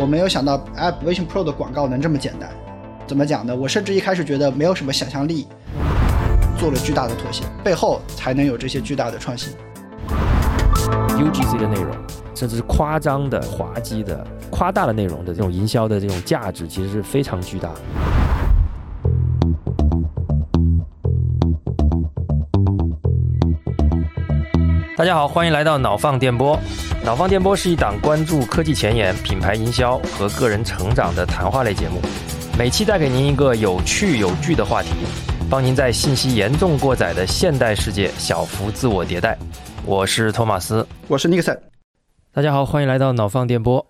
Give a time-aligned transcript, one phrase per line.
[0.00, 2.48] 我没有想到 App Vision Pro 的广告能这么简单。
[3.06, 3.54] 怎么讲呢？
[3.54, 5.46] 我甚至一开始觉得没有什么想象力，
[6.58, 9.52] 做了巨大的妥协，背后才能有这些巨大的创新。
[11.18, 11.94] UGC 的内容，
[12.34, 17.80] 甚至是夸张的、滑稽的、夸大的内容的这种营销的这种价值，其实是非常巨大的。
[24.96, 26.58] 大家好，欢迎来到脑放电波。
[27.02, 31.98] 脑放电波是一档关注科技前沿、品牌营销和个人成长的谈话类节目，
[32.58, 34.90] 每期带给您一个有趣有据的话题，
[35.48, 39.36] 帮您在信息严重过载的现代世界小幅自我迭代。
[39.86, 41.58] 我是托马斯，我是尼克森。
[42.32, 43.84] 大家好，欢迎来到脑放电波。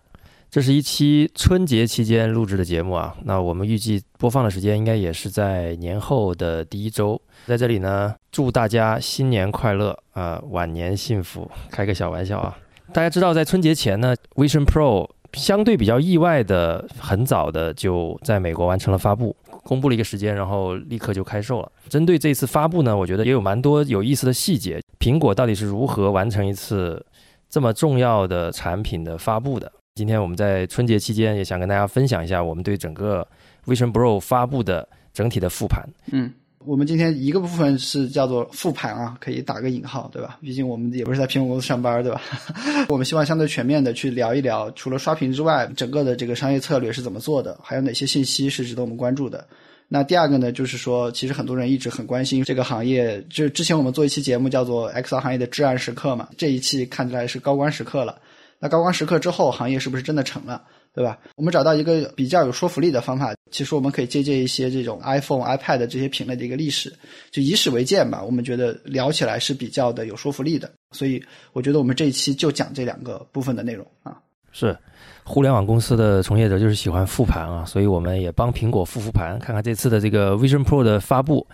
[0.49, 7.21] 这是一期春节期间录制的节目啊，那我们预计播放的时间应该也是在年后的第一周。
[7.47, 11.51] 在这里呢，祝大家新年快乐啊，晚年幸福。
[11.71, 12.57] 开个小玩笑啊，
[12.93, 21.71] 大家知道在春节前呢，Vision Pro 相对比较意外的，很早的就在美国完成了发布，公布了一个时间，然后立刻就开售了。
[21.89, 27.05] 针对这次发布呢，我觉得也有蛮多有意思的细节，苹果到底是如何完成一次
[27.49, 29.71] 这么重要的产品的发布的？
[29.95, 33.27] 今天我们在春节期间也想跟大家分享一下我们对整个
[33.67, 35.89] Vision Pro 发布的整体的复盘。
[36.11, 36.33] 嗯，
[36.67, 40.39] 我们今天一个部分是叫做复盘啊，可以打个引号，对吧？
[40.43, 42.21] 毕竟我们也不是在苹果公司上班，对吧？
[42.89, 49.47] 我们希望相对全面的去聊一聊，除了刷屏之外，整个的这个商业策略是怎么做的，还有哪些信息是值得我们关注的。
[49.89, 58.21] 那第二个呢，就是说，其实很多人一直很关心这个行业，就之前我们做一期节目叫做 XR 行业的至暗时刻嘛，这一期看起来是高光时刻了。
[58.59, 60.63] 那高光时刻之后，行业是不是真的成了，
[60.93, 61.19] 对吧？
[61.37, 66.93] 我们找到一个比较有说服力的方法，其实我们可以借鉴一些这种 iPhone、iPad 这些品类的一个历史，
[67.31, 68.23] 就以史为鉴吧。
[68.23, 71.23] 我们觉得聊起来是比较的有说服力的，所以
[71.53, 74.19] 我觉得我们这一期就讲这两个部分的内容啊。
[74.53, 74.77] 是，
[75.25, 81.47] 互联网公司的从业者就是喜欢复盘啊，所以我们也帮苹果复复盘，看看这次的这个 Vision Pro 的发布。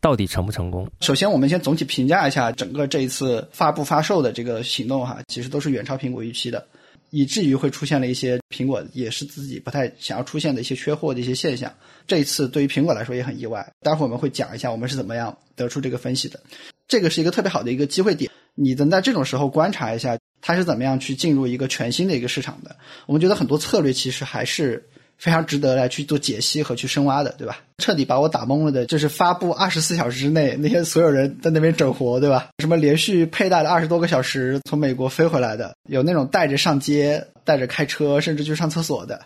[0.00, 0.86] 到底成不成功？
[1.00, 6.62] 首先，我们先总体评价一下整个这一次发布发售的这个行动哈，其实都是远超苹果预期的，
[7.16, 11.72] 以至于会出现了一些苹果也是自己不太想要出现的一些缺货的一些现象。
[12.08, 16.40] 这一次对于苹果来说也很意外，待会我们会讲一下我们是怎么样得出这个分析的。
[16.88, 22.74] 这个是一个特别好的一个机会点，你能在这种时候观察一下它是怎么样去进入一个全新的一个市场的。
[23.06, 24.88] 我们觉得很多策略其实还是。
[25.24, 27.58] 非常值得来去做解析和去深挖的，对吧？
[27.78, 32.50] 彻底把我打懵了的，就是发布二十四小时之内，那些所有人在那边整活，对吧？
[32.58, 39.18] 什么连续佩戴了二十多个小时从美国飞回来的，有那种带着上街、带着开车，甚至去上厕所的。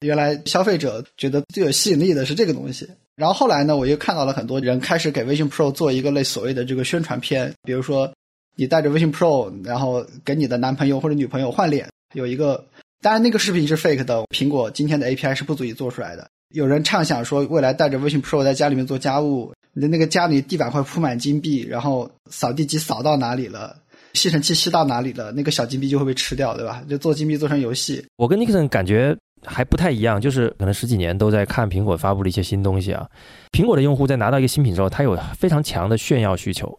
[0.00, 2.86] 原来消费者觉得最有吸引力的是这个东西。
[3.16, 8.12] 然后后来呢，我又看到了很多人开始给 Vision Pro 做一个类所谓的这个宣传片，比如说
[8.56, 12.62] 你带着 Vision Pro，然后给你的男朋友或者女朋友换脸，有一个。
[13.02, 14.24] 当然，那个视频是 fake 的。
[14.34, 16.28] 苹果今天的 API 是不足以做出来的。
[16.54, 23.76] 有人畅想说，未来带着 Vision Pro 在家里面做家务，你的那个家里地板会铺满金币，然后扫地机扫到哪里了，
[24.14, 26.82] 吸尘器吸到哪里了，那个小金币就会被吃掉，对吧？
[26.88, 28.04] 就做金币做成游戏。
[28.16, 33.06] 我跟 Nixon 感觉还不太一样，就是可能十几年都在看苹果发布的一些新东西啊。
[33.52, 36.72] 苹果的用户在拿到一个新品之后，他有非常强的炫耀需求。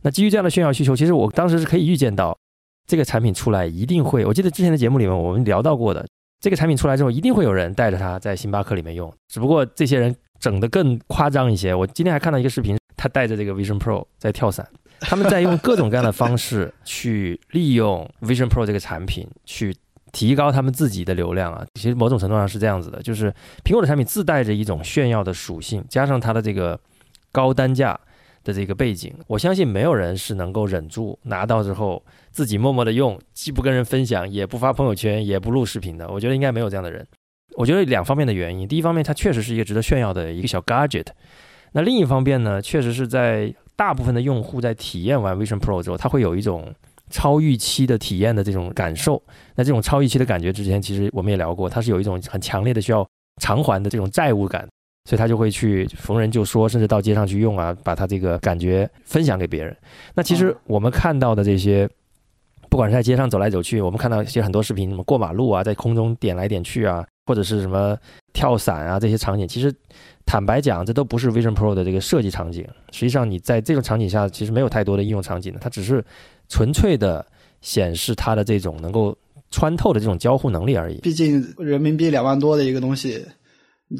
[0.00, 2.38] 那基于这样的炫耀需求，其实我当时是可以预见到。
[2.88, 6.04] 这个产品出来一定会，我记得之前的节目里面我们聊到过的，
[6.40, 11.74] 这个产品出来之后一定会有人带着它在星巴克里面用，只不过这些人整的更夸张一些。
[11.74, 14.66] 我今天还看到一个视频，他带着这个 Vision Pro 在跳伞，
[15.00, 19.76] 他们在用各种各样的方式去利用 Vision Pro 这个产品去
[20.10, 21.66] 提高他们自己的流量啊。
[21.74, 23.30] 其实某种程度上是这样子的，就是
[23.62, 26.80] 苹果的产品自带着一种炫耀的属性，加上它的这个
[27.30, 28.00] 高单价。
[28.44, 36.08] 的这个背景，我相信没有人是能够忍住拿到之后自己默默的用，既不跟人分享，也不发朋友圈，也不录视频的。
[36.08, 37.06] 我觉得应该没有这样的人。
[37.56, 41.06] 我觉得两方面的原因，第一方面，它确实是一个值得炫耀的一个小 gadget。
[41.72, 46.72] 那另一方面呢，确实是在大部分的用户在体验完 Vision Pro 之后，他会有一种
[47.10, 49.22] 超预期的体验的这种感受。
[49.56, 53.06] 那这种超预期的感觉之前其实我们也聊过，它是有一种很强烈的需要
[53.40, 54.68] 偿还的这种债务感。
[55.04, 59.74] 所以他就会去逢人就说，甚至到街上去用啊，把他这个感觉分享给别人。
[60.14, 61.88] 那其实我们看到的这些，
[62.70, 67.96] 不管是在街上走来走去，我们看到一些很多视频，什么过马路啊，在空中点来点去啊，或者是什么
[68.32, 69.74] 跳伞啊这些场景，其实
[70.26, 72.66] 坦白讲，这都不是 Vision Pro 的这个设计场景。
[72.92, 76.04] 实际上，你在这种场景下，其实没有太多的应用场景的，它只是
[76.48, 77.24] 纯粹的
[77.60, 79.16] 显示它的这种能够
[79.50, 80.98] 穿透的这种交互能力而已。
[80.98, 83.24] 毕竟人民币两万多的一个东西。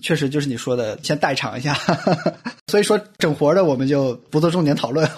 [0.03, 1.73] 确实就是你说的，先代偿一下。
[2.69, 5.09] 所以说整活的我们就不做重点讨论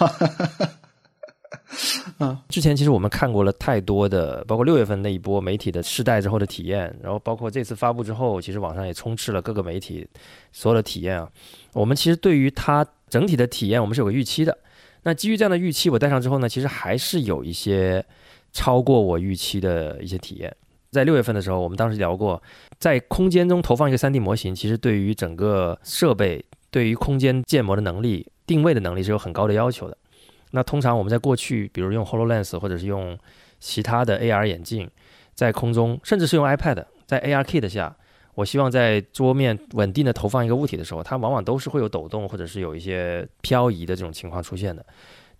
[2.19, 10.07] 嗯， 之前其实我们看过了太多的，包括六月份那一波媒体的试戴之后的体验，然后包括这次发布之后，其实网上也充斥了各个媒体
[10.51, 11.29] 所有的体验啊。
[11.73, 14.57] 我们其实对于它整体的体验，我们是有个预期的。
[15.03, 18.05] 那基于这样的预期，我戴上之后呢，其实还是有一些
[18.51, 20.55] 超过我预期的一些体验。
[20.91, 22.41] 在六月份的时候，我们当时聊过，
[22.77, 29.97] 在空间中投放一个 3D 模型，其实对于整个设备、对于空间建模的能力、定位的能力是有很高的要求的。
[30.51, 33.17] 那通常我们在过去，比如用 Hololens 或者是用
[33.59, 34.89] 其他的 AR 眼镜，
[35.33, 37.95] 在空中，甚至是用 iPad，在 ARKit 下，
[38.35, 44.85] 我希望在桌面稳定的投放一个物体的时候，它往往都是会有抖动或者是有一些漂移的这种情况出现的。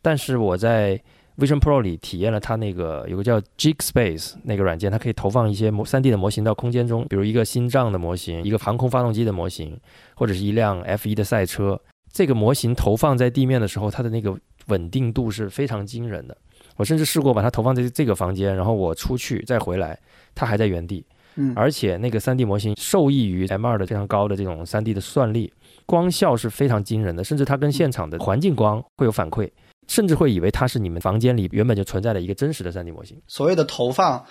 [0.01, 0.99] 但是我在
[1.37, 9.79] Vision Pro 里体验了它那个有个叫 Jig Space 那个软件，它可以投放一些模 3D 的模型到空间中，比如一个心脏的模型，一个航空发动机的模型，
[10.15, 11.79] 或者是一辆 F1 的赛车。
[12.11, 14.37] 这个模型投放在地面的时候，它的那个
[14.67, 16.37] 稳定度是非常惊人的。
[16.77, 19.99] 我甚至试过把它投放在这个房间，然后我出去再回来，
[20.33, 21.05] 它还在原地。
[21.35, 25.51] 嗯，而且那个 3D 模型受益于 M2 的非常高的这种 3D 的算力，
[25.85, 29.49] 光效是非常惊人的，甚至它跟现场的环境光会有反馈，
[29.87, 33.17] 甚至会以为它是你们房间里原本就存在的一个真实的 3D 模型。
[33.27, 34.25] 所谓的投放，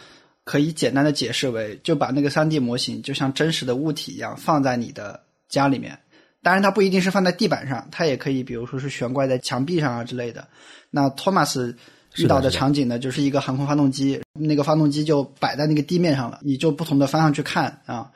[0.44, 5.98] 可以简单的解释为，就把那个 3D 模型就像真实的物体一样放在你的家里面。
[6.42, 10.48] 当然，它不一定是放在地板上，它也可以，比如说是悬挂在墙壁上啊之类的。
[10.90, 11.76] 那托马斯
[12.16, 18.10] 遇到的场景呢，就是一个航空发动机，那个发动机就摆在那个地面上了，你就不同的方向去看啊。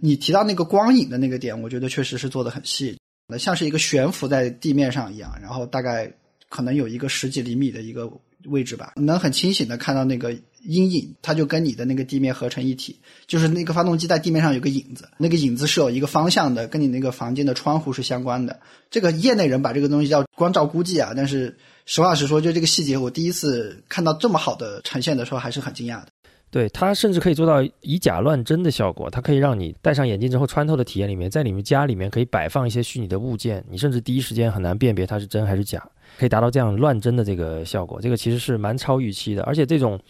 [0.00, 2.98] 你提到那个光影的那个点，我觉得确实是做的很细，
[3.28, 6.12] 那像是一个悬浮在地面上一样，然后大概
[6.48, 8.10] 可能有一个十几厘米的一个
[8.46, 10.36] 位置吧，能很清醒的看到那个。
[10.64, 18.58] 阴影，它就跟你的那个地面合成一体，就是那个发动机在地面上有个影子，那个影子是有一个方向的，跟你那个房间的窗户是相关的。
[18.90, 21.56] 这个业内人把这个东西叫光照估计啊，但是
[21.86, 26.08] 实话实说，就这个细节，我第一次看到这么好的呈现的时候，还是很惊讶的。
[26.50, 35.86] 对它甚至可以做到以假乱真的效果，它可以让你戴上眼镜之后穿透的体验里面，在你们家里面可以摆放一些虚拟的物件，你甚至第一时间很难辨别它是真还是假，
[36.18, 38.00] 可以达到这样乱真的这个效果。
[38.00, 40.00] 这个其实是蛮超预期的，而且这种。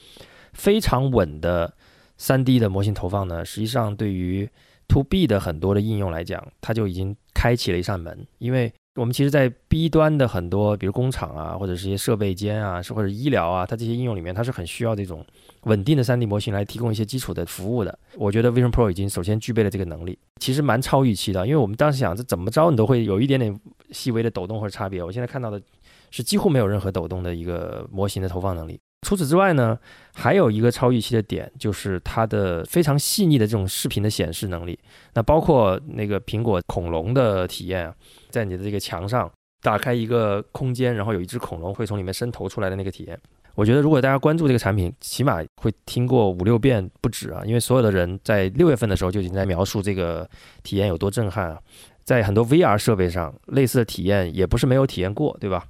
[0.59, 1.73] 非常稳的
[2.19, 4.47] 三 D 的模型投放呢，实际上对于
[4.89, 8.27] To B 的很多的应用来讲，它就已经开启了一扇门。
[8.39, 15.25] 因为我们其实，在 B 端的很多，比如工厂啊，或者是一些设备间啊，是或者医疗啊，它这些应用里面，它是很需要这种
[15.63, 17.97] 稳定的三 D 模型来提供一些基础的服务的。
[18.17, 21.47] 我觉得 Vision Pro 已经首先具备了这个能力，其实蛮超预期的。
[21.47, 23.57] 因为我们当时想，这怎么着你都会有一点点
[23.93, 25.05] 细微的抖动或者差别。
[25.05, 25.63] 我现在看到的
[26.11, 28.81] 是几乎没有任何抖动的一个模型的投放能力。
[29.03, 29.79] 除此之外呢，
[30.15, 34.79] 还有一个超预期的点，就是它的非常细腻的这种视频的显示能力。
[35.15, 37.93] 那包括那个苹果恐龙的体验，
[38.31, 39.31] 在你的这个墙上
[39.63, 43.19] 打开一个空间，然后有一只恐龙会从里面伸头出来的那个体验。
[43.55, 50.29] 我觉得，如果大家关注这个产品，起码会听过五六遍不止啊，因为所有的人在六月份的时候就已经在描述这个
[50.63, 51.59] 体验有多震撼啊。
[52.05, 55.65] 在很多 VR 设备上，类似的体验也不是没有体验过，对吧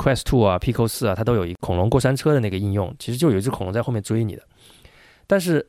[0.00, 4.42] ？Quest Two 啊，Pico 四啊，它都有一恐龙过山车的那个应用，其实就有一只恐龙在后面追你的。
[5.26, 5.64] 但是，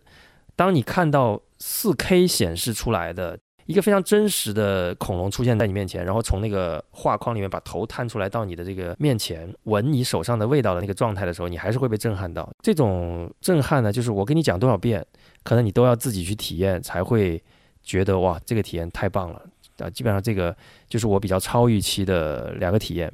[0.56, 12.50] 当你看到 4K 显示出来的一个非常真实的恐龙出现在你面前，然后从那个画框里面把头探出来到你的这个面前，闻你手上的味道的那个状态的时候，你还是会被震撼到。
[12.62, 15.06] 这种震撼呢，就是我跟你讲多少遍，
[15.44, 17.42] 可能你都要自己去体验才会
[17.84, 19.42] 觉得哇，这个体验太棒了
[19.78, 19.90] 啊！
[19.90, 20.56] 基本上这个
[20.88, 23.12] 就是我比较超预期的两个体验。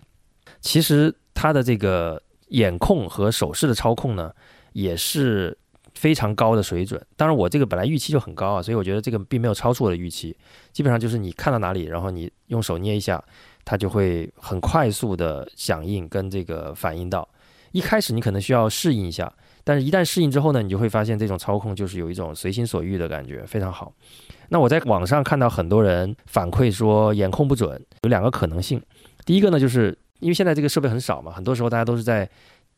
[0.61, 4.31] 其实它的这个眼控和手势的操控呢，
[4.73, 5.57] 也是
[5.93, 7.03] 非常高的水准。
[7.15, 10.35] 当然，我这个本来预期就很高啊，所以我觉得这个并没有超出我的预期。
[10.71, 13.23] 基本上就是你看到哪里，然后你用手捏一下，
[13.65, 17.27] 它就会很快速的响应跟这个反应到。
[17.71, 19.31] 一开始你可能需要适应一下，
[19.63, 23.93] 但是一旦适应之后呢，你就会发现这种操控就是有一种随心所欲的感觉，非常好。
[24.49, 28.81] 那我在网上看到很多人反馈说眼控不准，有两个可能性。
[29.25, 29.97] 第一个呢就是。
[30.19, 32.29] 因为现在这个设备很少嘛，很多时候大家都是在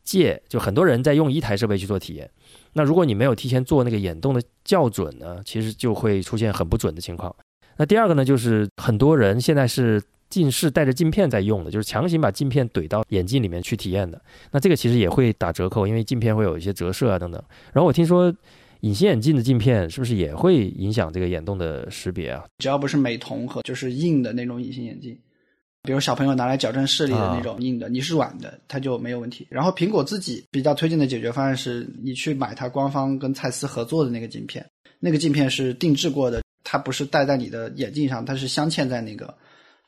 [0.02, 2.28] 借，就很多人在用一台设备去做体验。
[2.72, 7.34] 那如果你没有提前做那个眼动的校准呢，其实就会出现很不准的情况。
[7.76, 14.20] 那第二个呢，就是很多人现在是近视带着镜片在用的，就是强行把镜片怼到眼镜里面去体验的。
[14.52, 17.42] 那这个其实也会打折扣，因为镜片会有一些折射啊等等。
[17.72, 18.32] 然后我听说
[18.80, 22.44] 隐形眼镜的镜片是不是也会影响这个眼动的识别啊？
[22.58, 25.18] 只要不是美瞳和就是硬的那种隐形眼镜。
[25.82, 29.46] 比如小朋友拿来矫正视力的那种硬的，你是软的，它就没有问题。
[29.50, 34.64] 然后苹果自己比较推荐的解决方案是，你去买它官方跟蔡司合作的那个镜片，
[34.98, 39.34] 那个镜片是定制过的，它不是戴在你的眼镜上，它是镶嵌在那个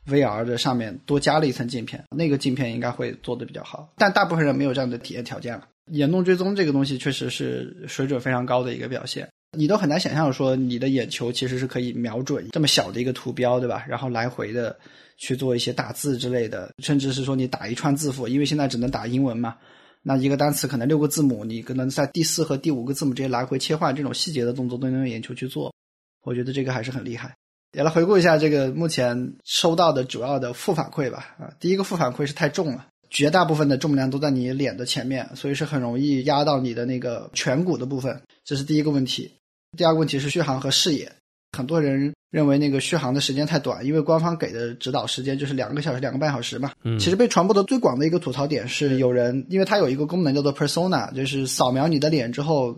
[0.06, 3.92] VR 的上面，多加了一层镜片，那个镜片应该会做的比较好。
[3.96, 5.68] 但大部分人没有这样的体验条件了。
[5.90, 9.28] 眼动追踪这个东西确实是水准非常高的一个表现。
[9.56, 13.84] 你都很难想象说你的眼球其实是可以瞄准这么小的一个图标，对吧？
[13.86, 14.74] 然后来回的
[15.18, 19.56] 去做一些打字之类的，甚至是说你打一串字符，因为现在只能打英文嘛，
[20.02, 25.74] 那一个单词可能六个字母，你可能在第四和第五个字母之间来回切换这种细节的动作都能用眼球去做，
[26.24, 27.34] 我觉得这个还是很厉害。
[27.76, 31.36] 也来回顾一下这个目前收到的主要的负反馈吧。
[31.38, 39.30] 啊，第一个负反馈是太重了，绝大部分的重量都在你脸的前面，所以是很容易压到你的那个颧骨的部分，这是第一个问题。
[39.76, 41.10] 第二个问题是续航和视野，
[41.56, 46.72] 很多人认为那个续航的时间太短，因为官方给的指导时间就是两个小时、两个半小时嘛。
[46.84, 52.76] 嗯，其实被传播的最广的一个吐槽点是，有人因为它有一个功能叫做 Persona，就是扫描你的脸之后。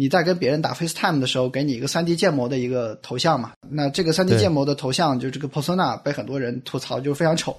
[0.00, 3.54] 你在跟别人打 FaceTime 的时候，给你一个 3D 建模的一个头像嘛？
[3.68, 7.56] 那这个 3D 建模的头像，就这个 Persona 被很多人吐槽，就非常丑。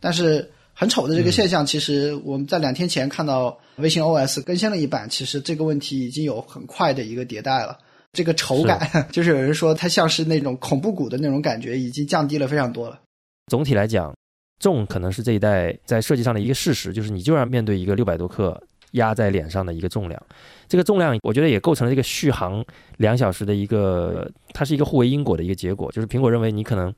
[0.00, 7.76] 但是很丑的这个现象，其实我们在两天前看到微信 OS 更新了一版，其实这个问题已经有很快的一个迭代了。
[8.14, 8.80] 这个丑感，
[9.12, 12.98] 就是有人说它像是那种恐怖谷的那种感觉，已经降低了非常多了。
[13.48, 14.14] 总体来讲，
[14.60, 18.58] 重可能是这一代在设计上的一个事实，就是你就要面对一个六百多克。
[18.94, 20.26] 压在脸上的一个重量，
[20.68, 22.64] 这个重量我觉得也构成了这个续航
[22.98, 25.90] 两小时的一个，它是一个互为因果的一个结果。
[25.90, 26.94] 就是苹果认为你可能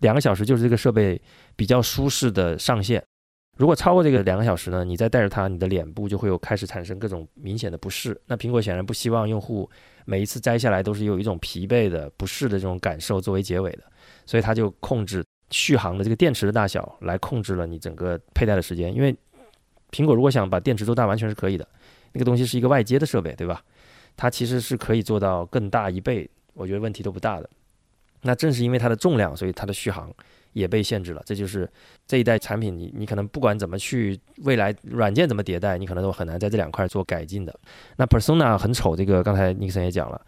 [0.00, 1.22] 两个小时就是这个设备
[1.54, 3.00] 比较舒适的上限，
[3.56, 8.20] 如果超过这个两个小时呢，你再带着它，你的脸部就会有开始产生各种明显的不适。
[8.26, 9.70] 那苹果显然不希望用户
[10.04, 13.82] 每一次摘下来都是有一种疲惫的不适的这种感受作为结尾的，
[14.26, 19.16] 所以它就控制续航的这个电池的大小来控制了你整个佩戴的时间，因为。
[19.92, 21.66] 苹果如果想把电池做大，完全是可以的。
[22.12, 23.60] 那个东西是一个外接的设备，对吧？
[24.16, 27.50] 它其实是可以做到更大一倍，我觉得问题都不大的。
[28.22, 30.08] 那正是因为它的重量，所以它的续航
[30.52, 31.22] 也被限制了。
[31.24, 31.68] 这就是
[32.06, 37.54] 这一代产品，你你可能不管怎么去未来软件怎么迭代，你可能都很难在这两块做改进的。
[37.96, 40.20] 那 Persona 很丑，这个刚才尼克森也讲了，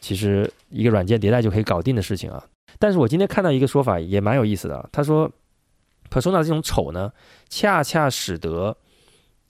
[0.00, 2.44] 其实一个软件迭代就可以搞定的事情啊。
[2.78, 5.30] 但是我今天看到一个说法也蛮有意思的，他说
[6.10, 7.12] Persona 这种丑呢，
[7.48, 8.76] 恰恰使得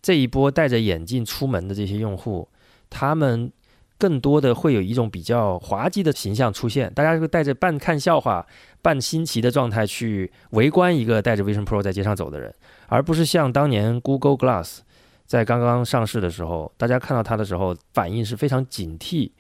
[0.03, 2.49] 这一波戴着眼镜出门的这些用户，
[2.89, 3.53] 他们
[4.01, 6.91] 更多的会有一种比较滑稽的形象出现。
[6.95, 8.45] 大家会带着半看笑话、
[8.81, 12.53] 半新奇的状态去围观一个带着 Vision Pro 在街上走的人，
[12.89, 14.79] 而不是像当年 Google Glass
[15.27, 19.31] 在刚刚上市的时候，大家看到它的时候反应是非常警惕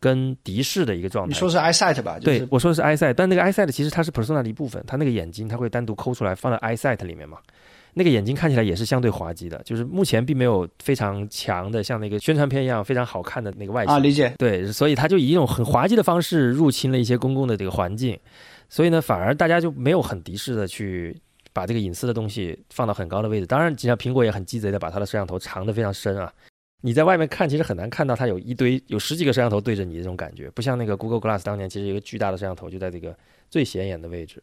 [0.00, 1.28] 跟敌视的一个状态。
[1.28, 2.18] 你说是 EyeSight 吧？
[2.18, 7.38] 对，我说的是 EyeSight，但那个 EyeSight 其实它是 Persona 的一部分，它那个眼睛它会单独抠出来放在 EyeSight 里面嘛。
[7.98, 18.18] 那个眼睛看起来也是相对滑稽的，就是目前并没有非常强的像那个宣传片一样非常好看的那个外形啊，理解对，所以他就以一种很滑稽的方式入侵了一些公共的这个环境，
[18.68, 21.18] 所以呢，反而大家就没有很敌视的去
[21.54, 23.46] 把这个隐私的东西放到很高的位置。
[23.46, 26.30] 当然，其实苹果也很鸡贼的把它的摄像头藏得非常深啊，
[26.82, 33.16] 你在外面看其实很难看到它有一堆有十几个摄像头对着你这种感觉，不像那个 Google Glass 当年其实一个巨大的摄像头就在这个
[33.48, 34.42] 最显眼的位置。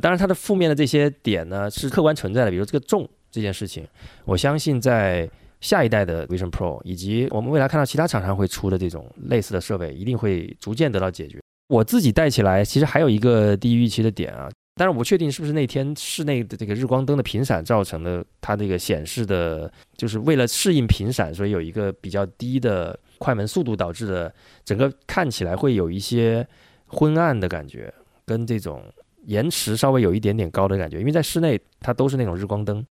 [0.00, 3.86] 当然，它的负面的这些点呢是客观存在的，比如这个重这件事情，
[4.24, 5.28] 我相信在
[5.60, 11.38] 下一代的 Vision Pro 以及我们未来看到其他厂商会出的这种类似的设备，一定会逐渐得到解决。
[11.68, 26.44] 我自己戴起来，其实还有一个低于预期的点啊，但是我不确定是不是那天室内的这个日光灯的频闪造成的，它这个显示的，就是为了适应频闪，所以有一个比较低的快门速度导致的，整个看起来会有一些
[26.86, 27.92] 昏暗的感觉，
[28.24, 28.82] 跟这种。
[29.24, 32.84] 延迟稍微有一点点高的感觉，因为在室内它都是那种日光灯，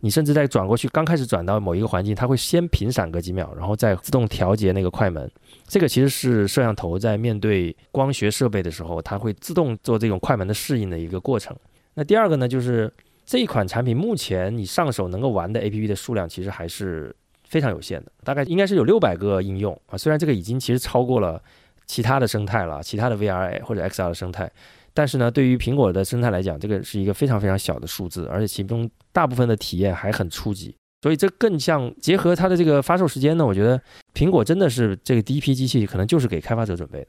[0.00, 5.30] 你甚至在转过去，刚开始转到某一个环境，它会先频闪个几秒，然后再自动调节那个快门。
[5.66, 11.56] 这个其实是摄像头在面对光学设备的时候，它会自动做这种快门的适应的一个过程。
[11.94, 12.92] 那第二个呢，就是
[13.26, 19.98] 这一款产品目前你上手能够玩的 APP 的数量其实还是非常有限的，大概应该是有六百个应用啊。
[19.98, 21.42] 虽然这个已经其实超过了
[21.86, 24.50] 其他的生态了，其他的 VR 或者 XR 的生态。
[24.98, 33.46] 但是呢，对于苹果的生态来讲，这个是一个非常非常小的数字，而且其中大部分的体验还很初级，所以这更像结合它的这个发售时间呢。
[33.46, 33.80] 我觉得
[34.12, 37.06] 苹果真的是这个第一批机器，可能就是给开发者准备的，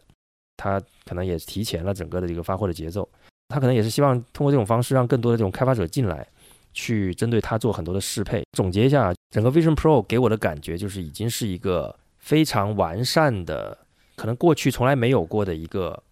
[0.57, 3.09] 它可能也提前了整个的这个发货的节奏，
[3.47, 6.27] 它可能也是希望通过这种方式让更多的这种开发者进来，
[6.75, 8.43] 去针对它做很多的适配。
[8.55, 13.75] 总结一下，整个 Vision Pro 给我的感觉就是已经是一个非常完善的，
[14.15, 16.03] 可能过去从来没有过的一个。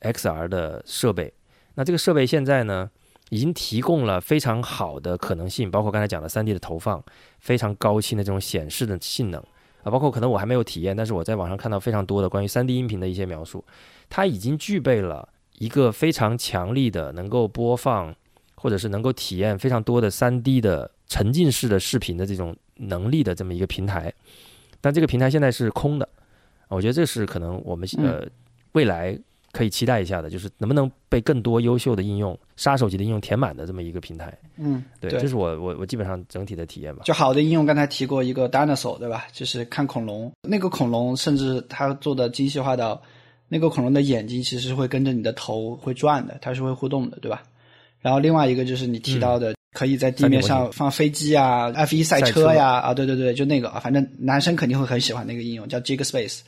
[0.00, 1.32] XR 的设备，
[1.74, 2.90] 那这个设备现在呢，
[3.28, 7.02] 已经提供了非常好的可能性，包括刚才讲的 3D 的投放，
[7.38, 9.42] 非常高清的这种显示的性能。
[9.82, 13.64] 啊，包括可能我还没有体验，但是我在网上看到非常多的关于 3D 音频的一些描述，
[14.10, 15.26] 它已经具备了
[15.58, 18.14] 一个非常强力的能够播放
[18.56, 24.12] 或者是能够体验非常多的 3D 的沉浸式的视频的这种能力的这么一个平台，
[24.82, 26.06] 但这个平台现在是空的，
[26.68, 28.26] 我觉得这是可能我们呃
[28.72, 29.18] 未来
[29.52, 34.32] 可以期待一下的，就是能不能被更多优秀的应用、杀手级的应用填满的这么一个平台。
[34.56, 37.02] 嗯，对，对这是我我我基本上整体的体验吧。
[37.04, 39.26] 就好的应用，刚才提过一个 dinosaur，对吧？
[39.32, 43.02] 就是看恐龙，那个恐龙甚至它做的精细化到，
[43.48, 47.42] 那个恐龙的眼睛其实是会跟着你的头会转的，它是会互动的，对吧？
[48.00, 56.40] 然后另外一个就是你提到的，可以在地面上放飞机啊、F1 赛车呀，啊，对对对，就那个啊，反正男生肯定会很喜欢那个应用，叫 Jig Space。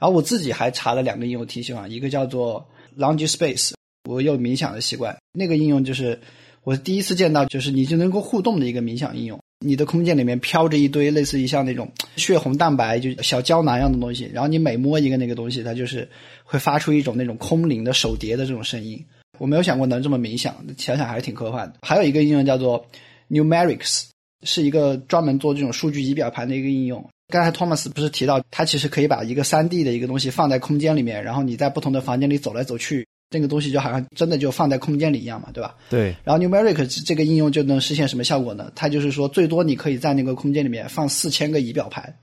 [0.00, 2.66] 然后我自己还查了两个应用提醒啊，一个叫做
[2.98, 3.72] Lounge Space，
[4.08, 6.18] 我有冥想的习惯，那个应用就是
[6.64, 9.38] 我第一次见到，就是你就能够互动的一个冥想应用。
[9.62, 16.08] 你的空间里面飘着一堆类似于像那种血红蛋白，就小胶囊一样的东西，然后你每摸一个那个东西，它就是
[16.44, 19.04] 会发出一种那种空灵的手碟的这种声音。
[19.36, 21.74] 我没有想过能这么冥想，想想还是挺科幻的。
[21.82, 22.82] 还有一个应用叫做
[23.28, 24.04] Numerics，
[24.44, 27.06] 是一个专门做这种数据仪表盘的一个应用。
[27.30, 35.74] 刚才 Thomas 不是提到，他其实可以把一个三 D 的一个东西放在空间里面，然后你在不同的房间里走来走去，这个东西就好像真的就放在空间里一样嘛，对吧？
[35.88, 36.14] 对。
[36.24, 38.70] 然后 Numeric 这个应用就能实现什么效果呢？
[38.74, 42.14] 它就是说，最多你可以在那个空间里面放四千个仪表盘。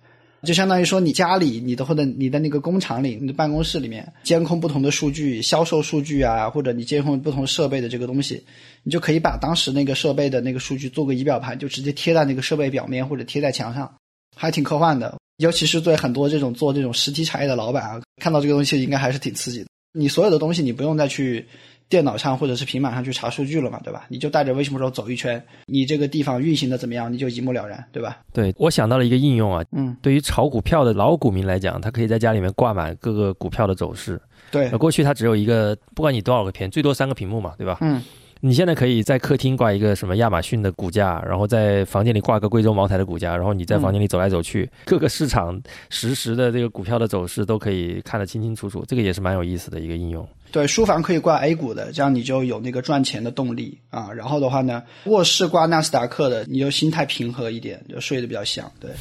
[0.44, 8.44] 就相当于说，你家里、你的或者你的那个工厂里、你的办公室里面监控不同的数据、销售数据啊，或者你监控不同设备的这个东西，
[8.84, 13.92] 你就可以把当时那个设备的那个数据做个仪表盘，就直接贴在那个设备表面或者贴在墙上，
[14.38, 15.16] 还挺科幻的。
[15.38, 19.68] 尤其是对很多这种做这种实体产业的老板啊，看到这个东西应该还是挺刺激的。
[19.92, 21.46] 你所有的东西你不用再去。
[21.90, 24.08] 电脑上或者是平板上去查数据了嘛，对吧？
[24.10, 28.20] 你就带着微信 Pro 走一圈，你这个地方运行的怎么样，你就一目了然，对吧？
[28.34, 34.22] 对，我想到了一个应用啊，嗯，对于炒股票的老股民来讲，他可以在家里面挂满各个股票的走势。
[34.52, 37.78] 对，过去它只有一个，不管你多少个屏，最多三个屏幕嘛，对吧？
[37.80, 38.04] 嗯。
[38.40, 50.28] 你现在可以在客厅挂一个什么亚马逊的股价，然后在房间里挂个贵州茅台的股价，然后你在房间里走来走去，各个市场实时的这个股票的走势都可以看得清清楚楚，这个也是蛮有意思的一个应用。
[50.52, 54.10] 对，书房可以挂 A 股的，这样你就有那个赚钱的动力啊。
[54.14, 58.72] 然后的话呢，卧室挂纳斯达克的，你就心态平和一点，就睡得比较香。
[58.80, 58.92] 对，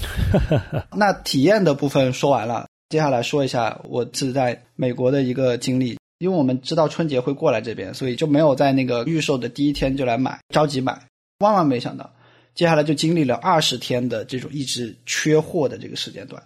[0.96, 5.96] 那体验的部分说完了，接下来说一下我是在美国的一个经历。
[6.18, 10.98] 因为我们知道春节会过来这边，所以就没有在那个预售的第一天就来买，着急买。
[11.38, 12.10] 万万没想到，
[12.54, 16.42] 接下来就经历了二十天的这种一直缺货的这个时间段。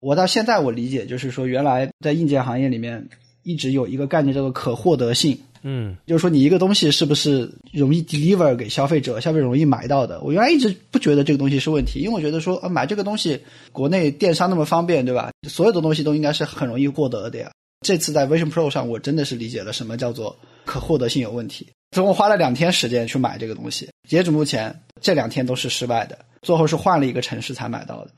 [0.00, 3.06] 我到现在我理解就是说，原来在硬件行业里面
[3.42, 10.18] 一直有一个概念叫做可获得性，嗯，就是说你一个东西是不是容易 deliver 给消费者，消费者容易买到的。
[10.22, 13.38] 我原来一直不觉得这个东西是问题，因为我觉得说，呃，买这个东西，
[13.70, 15.30] 国内电商那么方便，对吧？
[15.46, 17.52] 所有的东西都应该是很容易获得的呀。
[17.82, 21.68] 这次在 Vision Pro 上，我真的是理解了什么叫做可获得性有问题。
[21.90, 28.12] 总共花了两天时间去买这个东西，截止目前这两天都是失败的，最后是换了一个城市才买到的。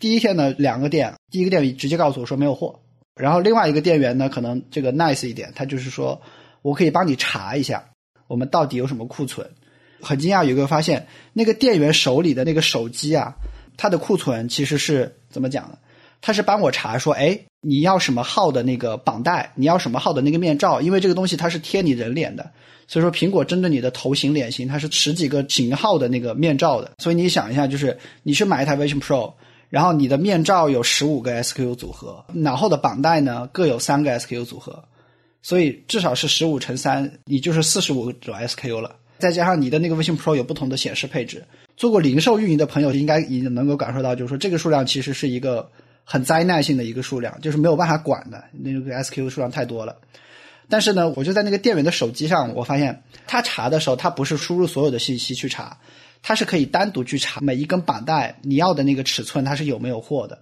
[0.00, 2.80] 第一天呢，两个店，第一个店直接告诉我说没有货，
[3.14, 6.20] 然后另外一个店员呢，可能这个 nice 一点，他就是说
[6.62, 7.84] 我可以帮你查一下，
[8.26, 9.48] 我们到底有什么库存。
[10.00, 13.34] 很惊讶，有个发现，那个店员手里的那个手机啊，
[13.76, 15.78] 它的库存其实是怎么讲呢？
[16.22, 19.50] 他是帮我查说，哎，你要什么号的那个绑带？
[19.54, 20.80] 你要什么号的那个面罩？
[20.80, 22.50] 因为这个东西它是贴你人脸的，
[22.86, 26.90] 所以说苹果针对你的头型、脸型，它是十几个型号的那个面罩的。
[26.98, 29.32] 所以你想一下，就是你去买一台 Vision Pro，
[29.70, 34.84] 然后你的面罩有十五个 SKU 组合，脑后的绑带呢各有三个 SKU 组合，
[35.40, 38.94] 所以至少是十五乘三，你就是四十五种 SKU 了。
[39.18, 41.42] 再加上你的那个 Vision Pro 有不同的显示配置，
[41.78, 45.66] 做过零售运营的朋友应该已经能够感受到，就是说这个数量其实是一个。
[46.12, 49.96] 很灾难性的一个数量，就是没有办法管的，那个 SQ 数量太多了。
[50.68, 55.78] 但是呢，我就在那个店员的手机上，我发现他查的时候，他不是输入所有的信息去查，
[56.20, 60.40] 他是可以单独去查每一根绑带你要的那个尺寸，它是有没有货的。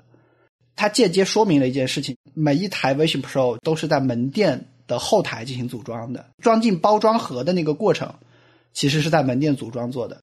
[0.74, 8.14] 它间接说明了一件事情：每一台 Vision Pro 都是在门店的后台进行组装的，装进包装盒的那个过程，
[8.72, 10.22] 其实是在门店组装做的。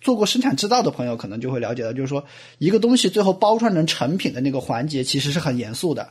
[0.00, 2.24] 做过生产制造的朋友可能就会了解到，就是说
[2.58, 6.08] 一个东西最后包装成成品的那个环节其实是很严肃的，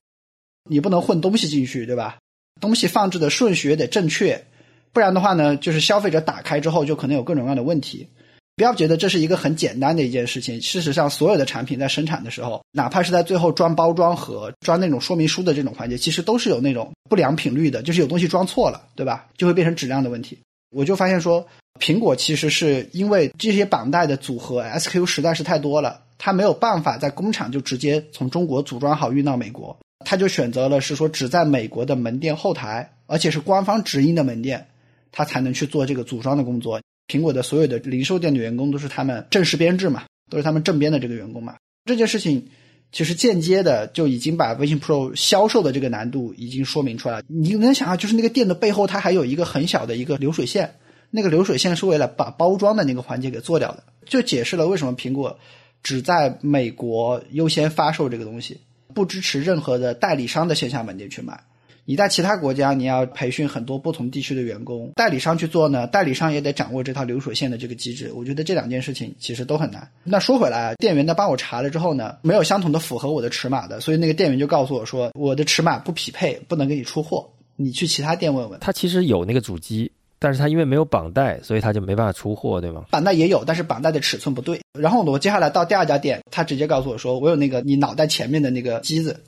[0.69, 2.17] 你不能混东西进去，对吧？
[2.59, 4.43] 东西放置的顺序也得正确，
[4.91, 8.07] 不然的话呢，就是消费者打开之后就可能有各种各样的问题。
[8.55, 19.27] 不要觉得这是一个很简单的一件事情，事实上所有的产品在生产的时候，哪怕是在最后装包装盒、装那种说明书的这种环节，其实都是有那种不良品率的，就是有东西装错了，对吧？
[19.37, 20.39] 就会变成质量的问题。
[20.71, 21.47] 我就发现说。
[21.79, 34.67] 苹果其实是因为这些绑带的组合 SKU 实在是太多了，它没有办法在工厂就直接从中国组装好运到美国，它就选择了是说只在美国的门店后台，而且是官方直营的门店，
[35.11, 36.81] 它才能去做这个组装的工作。
[37.07, 41.55] 苹果的所有的零售店的员工都是他们正式编制嘛，都是他们正编的这个员工嘛。
[41.85, 42.49] 这件事情
[42.91, 47.23] 其实间接的就已经把微信 Pro 销售的这个难度已经说明出来了。
[47.27, 50.75] 你能想象，就是那个店的背后，它还有一个很小的一个流水线，
[51.17, 55.35] 那个流水线是为了把包装的那个环节给做掉的，就解释了为什么苹果
[55.81, 58.61] 只在美国优先发售这个东西，
[58.93, 61.39] 不支持任何的代理商的线下门店去买。
[61.85, 68.11] 你在其他国家，你要培训很多不同地区的员工，代理商去做呢，代理商也得掌握这套流水线的这个机制。
[68.13, 69.89] 我觉得这两件事情其实都很难。
[70.03, 78.59] 那说回来，店员呢帮我查了之后呢，没有相同的符合我的尺码的，所以那个店员就告诉我说，我的尺码不匹配，不能给你出货，你去其他店问问。
[78.59, 82.85] 他其实有那个主机，但是它因为没有绑带，所以它就没办法出货，对吗？
[82.91, 84.59] 绑带也有，但是绑带的尺寸不对。
[84.79, 89.19] 然后我接下来到第二家店，他直接告诉我说，我有那个你脑袋前面的那个机子。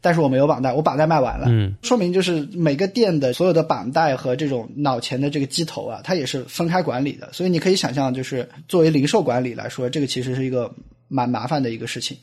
[0.00, 10.72] 但是我没有绑带，我绑带卖完了，嗯，说明就是每个店的所有的绑带和这种脑前的这个机头啊，它也是分开管理的，所以你可以想象，就是作为零售管理来说，这个其实是一个
[11.08, 12.16] 蛮麻烦的一个事情。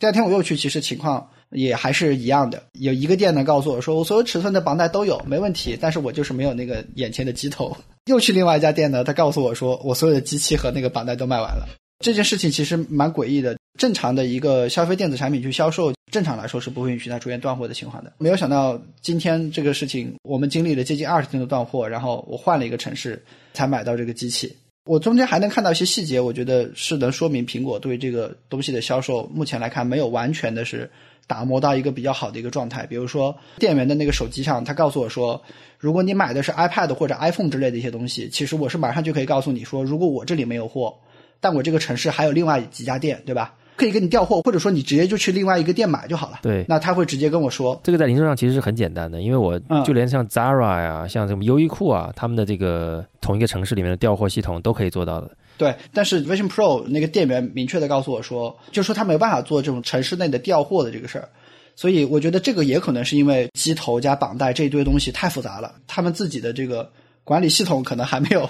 [0.00, 7.76] 第二天我又去，其实情况也还是一样的，有一个店呢告诉我说，我所有尺寸的绑带都有，没问题，但是我就是没有那个眼前的机头。
[8.06, 11.68] 又去另外一家店呢，他告诉我说，我所有的机器和那个绑带都卖完了。
[12.04, 13.56] 这件事情其实蛮诡异的。
[13.78, 18.12] 正常的一个消费电子产品去销售，正常来说是不会允许它出现断货的情况的。
[18.18, 23.22] 没有想到今天这个事情，我们经历了接近二十天的断货，然后我换了一个城市
[23.54, 24.54] 才买到这个机器。
[24.84, 30.90] 我中间还能看到一些细节，我觉得是能说明苹果对这个东西的销售，目前来看没有完全的是
[31.30, 32.84] 打磨到一个比较好的一个状态。
[32.84, 35.40] 比如说店员的那个手机上，他告诉我说，
[35.78, 40.92] 如果你买的是 iPad 或者 iPhone 之类的一些东西，其实我是马上就可以告诉你说，如果我这里没有货，
[41.38, 43.54] 但我这个城市还有另外几家店，对吧？
[43.76, 46.40] 可以给你调货，或者说你直接就去另外一个店买就好了。
[46.42, 55.30] 对，那他会直接跟我说，这个在零售上其实是很简单的，因为我就连像 Zara 呀、像什么优衣库啊，他们的这个同一个城市里面的调货系统都可以做到的。
[55.60, 61.28] 对，但是 Vision Pro 那个店员明确的告诉我说，就说他没办法做这种城市内的调货的这个事儿，
[61.76, 66.90] 所以我觉得这个也可能是因为机头加绑带这一堆东西太复杂了，他们自己的这个
[67.24, 68.48] 管理系统可能还没有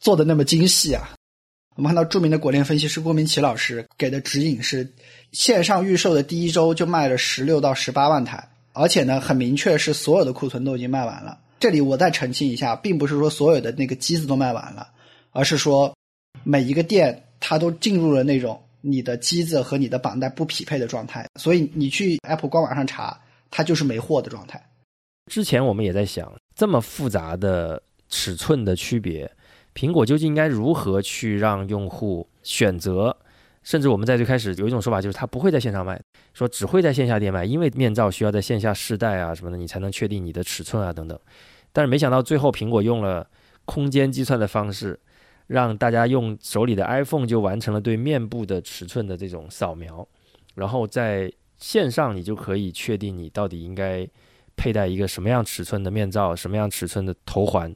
[0.00, 1.10] 做的那么精细啊。
[1.76, 4.90] 我们看到著名的果链分析师郭明奇老师给的指引是，
[5.32, 11.36] 线上预售的第一周就卖了十六到十八万台，而且呢很明确是所有的库存都已经卖完了。
[11.60, 14.88] 这里我再澄清一下，并不是说所有的那个机子都卖完了，
[15.32, 15.92] 而是说
[16.44, 23.18] 每一个店它都进入了那种你的机子和你的绑带不匹配的状态，所以你去 Apple 官网上查，
[23.50, 24.62] 它就是没货的状态。
[25.30, 29.30] 之前我们也在想，这么复杂的尺寸的区别。
[29.74, 33.16] 苹果究竟应该如何去让用户选择？
[33.62, 35.98] 甚至我们在最开始有一种说法，就是它不会在线上卖，
[36.34, 41.18] 说只会在线下店卖，因为面罩需要在线下试戴啊什么的，你才能确定你的尺寸啊等等。
[41.72, 43.26] 但是没想到最后苹果用了
[43.64, 45.00] 空间计算的方式，
[45.46, 50.06] 让大家用手里的 iPhone 就完成了对面部的尺寸的这种扫描，
[50.54, 54.06] 然后在线上你就可以确定你到底应该
[54.56, 57.74] 佩戴一个什么样尺寸的面罩，什么样尺寸的头环。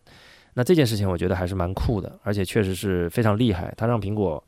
[0.54, 3.72] 那这件事情我觉得还是蛮酷的，而且确实是非常厉害。
[3.76, 4.42] 它让苹果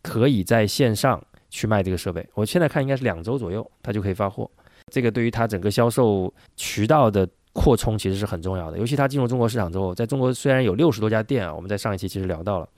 [0.00, 4.50] 可以在线上去卖这个设备，我现在看应该是两周左右，它就可以发货。
[4.90, 8.78] 这个对于它整个销售渠道的扩充其实是很重要的。
[8.78, 12.68] 尤其它进入中国市场之后，在中国虽然有六十多家店啊，我们在上一期其实聊到了，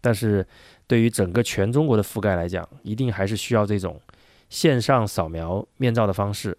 [0.00, 0.46] 但是
[0.86, 4.00] 对于整个全中国的覆盖来讲，一定还是需要这种
[4.48, 6.56] 线上扫描面罩的方式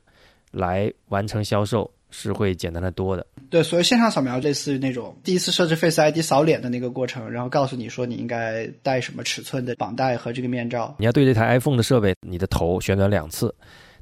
[0.51, 1.89] 来完成销售。
[2.15, 10.93] 是会简单的多的，对，所以线上扫描类似于那种第一次设置 Face ID 扫脸的那个过程，然后告诉你说你应该带什么尺寸的绑带和这个面罩。
[10.99, 13.51] 你要对这台 iPhone 的设备，你的头旋转两次，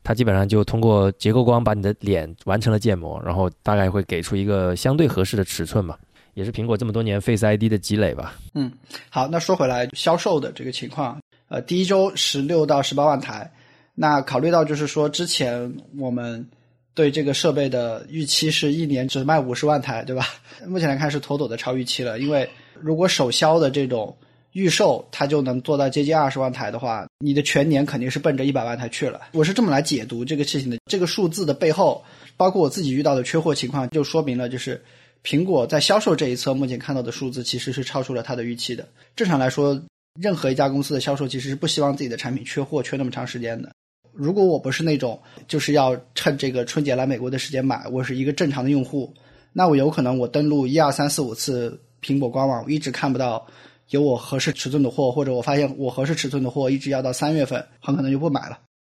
[0.04, 6.00] 它基本上就通过结构光把你的脸完成了建模，然后大概会给出一个相对合适的尺寸吧，
[6.34, 8.36] 也是苹果这么多年 Face ID 的积累吧。
[8.54, 8.72] 嗯，
[9.10, 13.52] 好，那说回来销售的这个情况，呃，第一周十六到十八万台，
[13.96, 16.48] 那考虑到就是说之前我们。
[16.94, 20.26] 对这个设备的预期是一年只卖五十万台，对吧？
[20.68, 22.20] 目前来看是妥妥的超预期了。
[22.20, 22.48] 因为
[22.82, 24.14] 如果首销的这种
[24.54, 29.22] 预售，它就能做到接近二十万台的话，你的全年肯定是奔着一百万台去了。
[29.32, 30.78] 我是这么来解读这个事情的。
[30.86, 32.04] 这个数字的背后，
[32.36, 34.84] 包括我自己遇到的缺货情况，就说明了就是
[35.24, 38.88] 苹果在销售这一侧目前看到的数字其实是超出了它的预期的。
[39.16, 39.82] 正常来说，
[40.20, 43.72] 任何一家公司的销售其实是不希望自己的产品缺货缺那么长时间的。
[44.12, 49.14] 如果我不是那种就是要趁这个春节来美国的时间买，我是一个正常的用户，
[49.54, 53.48] 那我有可能我登录一二三四五次苹果官网，我一直看不到
[53.92, 58.60] 有我合适尺寸的货，或者我发现我合适尺寸的货一直要到三月份，很可能就不买了。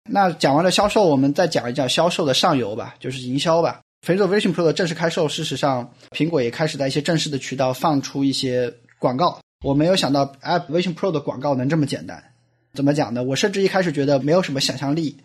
[0.10, 3.82] 那讲完了销售，我们再讲一讲销售的上游吧，就是营销吧。
[4.06, 12.22] 随着 Vision Pro 的正式开售，事实上苹果也开始在一些正式的渠道放出一些广告，我没有想到 App Vision Pro 的广告能这么简单。
[12.74, 13.24] 怎么讲呢？
[13.24, 15.18] 我甚至一开始觉得没有什么想象力，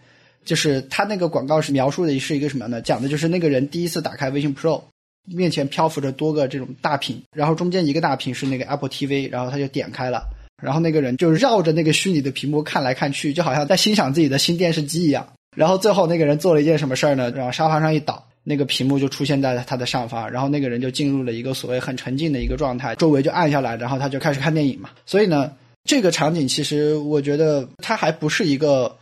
[0.44, 2.80] 就是他那个广告是描述的是一个什么呢？
[2.82, 4.82] 讲的就是那个人第一次打开 Vision Pro，
[5.26, 10.22] 面前漂浮着多个这种大屏，然后中间一个大屏是那个 Apple TV，然后他就点开了，
[10.62, 15.26] 然后那个人就绕着那个虚拟的屏幕看来看去，就好像在欣赏自己的新电视机一样。
[15.56, 17.32] 然后最后那个人做了一件什么事儿呢？
[17.36, 24.90] 往沙发上一倒，那个屏幕就出现在他的上方，然后那个人就进入了一个所谓很沉浸的一个状态，周围就暗下来，然后他就开始看电影嘛。
[25.04, 25.52] 所以呢。
[25.88, 28.92] 这个场景其实我觉得它还不是一个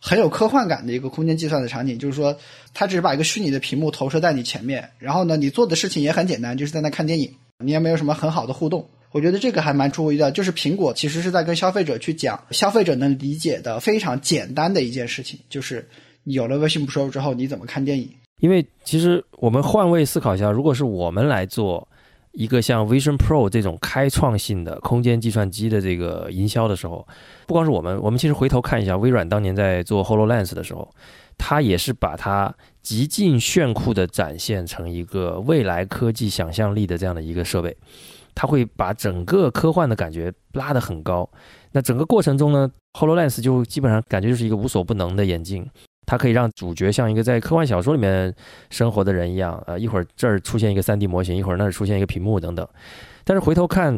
[0.00, 2.34] 很有科幻感的一个空间计算的场景，就是说
[2.72, 7.30] 它只是把一个虚拟的屏幕投射在你前面，然后呢你做的事情也很简单，就是在那看电影，
[7.64, 8.88] 你也没有什么很好的互动。
[9.12, 15.86] 我觉得这个还蛮出乎意料，就是苹果其实是在跟消费者去讲消费者能理解的非常简单的一件事情，就是
[16.24, 18.08] 你有了微信 Pro 之后你怎么看电影？
[18.40, 21.86] 因为其实我们换位思考一下，如果是我们来做。
[22.32, 27.06] 一个像 Vision Pro 这种开创性的空间计算机的这个营销的时候，
[27.46, 30.88] 不光是我们，我们其实回头看一下微软当年在做 HoloLens 的时候，
[31.36, 37.76] 它也是把它极尽炫酷的展现成一个未来科技想象力的这样的一个设备，
[38.34, 41.28] 它会把整个科幻的感觉拉得很高。
[41.72, 45.68] 那整个过程中呢，HoloLens 就基本上感觉就是一个无所不能的眼镜。
[46.10, 48.34] 它可以让主角像一个在科幻小说里面
[48.68, 52.66] 生活的人一样，呃，一会儿这儿出现一个 3D 模型，一会儿那儿出现一个屏幕等等。
[53.22, 53.96] 但是回头看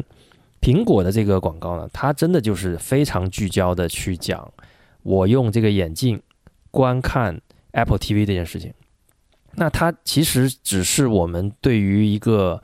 [0.61, 4.47] 苹果的这个广告呢，它真的就是非常聚焦的去讲
[5.01, 6.21] 我用这个眼镜
[6.69, 8.71] 观看 Apple TV 这件事情。
[9.55, 12.61] 那它其实只是我们对于一个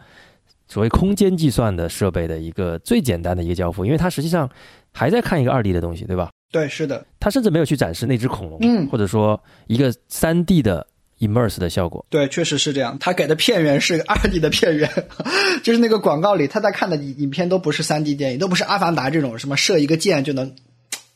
[0.68, 4.48] 所谓空间计算的设备的一个最简单的一个交付，因为它实际上
[4.94, 6.30] 还在看一个二 D 的东西，对吧？
[6.52, 10.86] 对，是的，他甚至没有去展示那只恐龙，嗯，或者说一个三 D 的
[11.20, 12.04] immerse 的效果。
[12.10, 12.98] 对，确实是这样。
[13.00, 14.90] 他给的片源是二 D 的片源，
[15.64, 20.52] 就是那个广告里他在看的影片都不是三 D 电影，都不是《阿凡达》这种什么射一个箭就能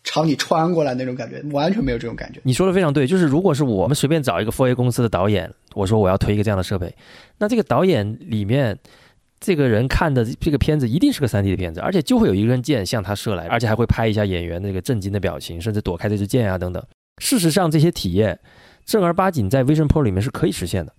[0.03, 2.39] 朝你穿过来那种感觉，完全没有这种感觉。
[2.43, 6.93] 你说的非常对，就是如果是我们随便找一个 4A 公司的导演，我说我要推一个这样的设备，
[7.39, 8.77] 那这个导演里面。
[9.43, 16.81] 这个人看的这个片子一定是个三 D 的片子，而且就会有一根箭向他射来，而且还会拍一下演员那个震惊的表情，甚至躲开这支箭啊等等。
[17.17, 18.39] 事实上，这些体验
[18.85, 20.93] 正儿八经在 Vision Pro 里面是可以实现的，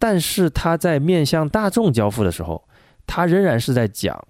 [0.00, 2.66] 但是他在面向大众交付的时候，
[3.06, 4.20] 他仍然是在讲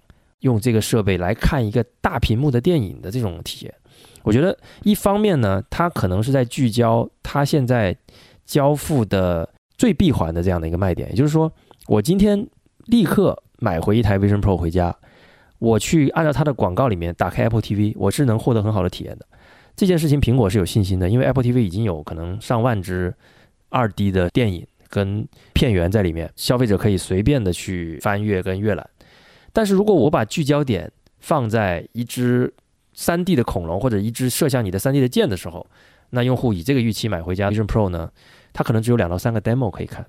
[0.41, 3.73] 用这个设备来看一个大屏幕的电影的这种体验。
[4.21, 7.97] 我觉得一方面呢，他可能是在聚焦他现在
[8.45, 11.51] 交付的最闭环的这样的一个卖点，也就是说，
[11.87, 12.47] 我今天。
[12.85, 14.95] 立刻买回一台 Vision Pro 回家，
[15.59, 19.25] 我去按照它的广告里面打开 Apple TV，我是能获得很好的体验的。
[19.75, 23.13] 这件事情苹果是有信心的，因为 Apple TV 已经有可能上万支
[23.69, 28.89] 二 D 的电影跟片源在里面，消费者可以随便的去翻阅跟阅览。
[29.51, 32.53] 但是如果我把聚焦点放在一只
[32.93, 35.65] 三 D 的恐龙或者一只射向你的三 D 的箭的时候，
[36.11, 38.09] 那用户以这个预期买回家 Vision Pro 呢，
[38.53, 40.05] 它可能只有两到三个 demo 可以看。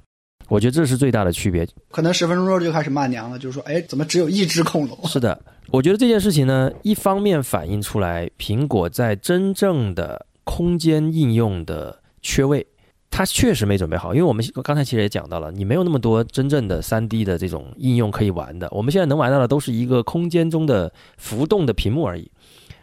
[0.49, 1.67] 我觉得这是最大的区别。
[1.91, 4.99] 可能十分钟之后就开始骂娘了，就是说，哎，怎么只有一只恐龙？
[5.09, 12.65] 是的，我觉得这件事情呢，一方面反映出来苹果在真正的空间应用的缺位，
[13.11, 14.15] 它确实没准备好。
[14.15, 18.69] 因为我们刚才其实也讲到了，你没有那么多真正的三 D 的这种应用可以玩的。
[18.71, 22.31] 我们现在能玩到的都是一个空间中的浮动的屏幕而已。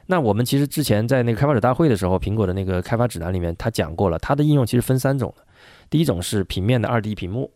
[0.06, 5.46] 那我们其实之前在那个开发者大会的时候，苹果的那个开发指南里面，他讲过了，它的应用其实分三种的。
[5.94, 7.52] 第一种是平面的二 D 屏幕，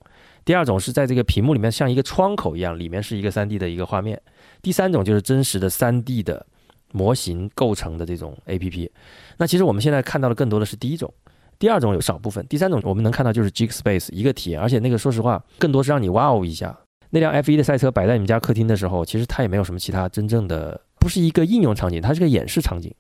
[0.46, 4.22] 第二种是在这个屏幕里面像一个窗口一样，里面是一个三 D 的一个画面，
[4.62, 6.46] 第三种就是真实的三 D 的
[6.92, 8.92] 模型构成的这种 APP。
[9.38, 11.12] 那其实我们现在看到的更多的是第一种，
[11.58, 16.78] 第二种有少部分，第三种我们能看到就是 G Space 一个体验，而且那个说实话更多是让你哇哦一下。
[17.10, 22.94] 那辆 F1 的赛车摆在你们家客厅的时候，其实它也没有什么其他真正的，不是一个应用场景，它是个演示场景，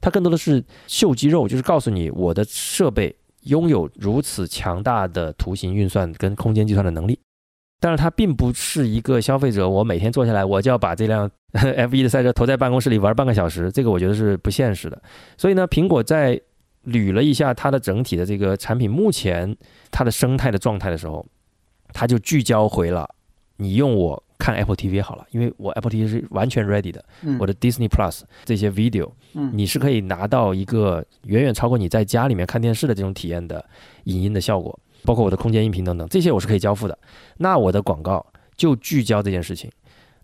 [0.00, 3.16] 它更多的是秀肌肉，就是告诉你我的设备。
[3.44, 7.18] 拥有如此强大的图形运算跟空间计算的能力，
[7.80, 15.00] 但是它并不是一个消费者，我每天坐下来我就要把这辆 F1 的赛车投在办公室里玩半个小时，这个我觉得是不现实的。
[15.36, 16.40] 所以呢，苹果在
[16.86, 19.56] 捋了一下它的整体的这个产品目前
[19.90, 21.24] 它的生态的状态的时候，
[21.92, 23.08] 它就聚焦回了
[23.56, 24.22] 你用我。
[24.44, 27.02] 看 Apple TV 好了，因为我 Apple TV 是完全 ready 的。
[27.38, 29.10] 我的 Disney Plus 这些 video，
[29.52, 33.64] 你是可以拿到一个远远超过你在家里面看电视的这种体验的
[34.02, 36.98] 影音的效果，包括我的空间音频等等，这些我是可以交付的。
[37.38, 38.22] 那我的广告
[38.54, 39.70] 就聚焦这件事情。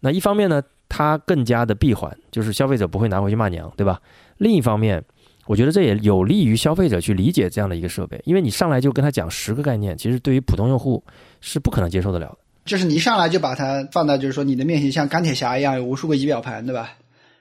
[0.01, 4.03] 那一方面呢，它更加的闭环，就是消费者不会拿回去骂娘，对吧？
[4.37, 5.03] 另一方面，
[5.47, 11.03] 我觉得这也有利于消费者去理解这样的一个设备，因为你上来就跟他讲十个概念，其实对于普通用户
[11.41, 12.37] 是不可能接受得了的。
[12.71, 16.93] 就是你一上来就把它放到，就是说你的面前像钢铁侠一样，有无数个仪表盘，对吧？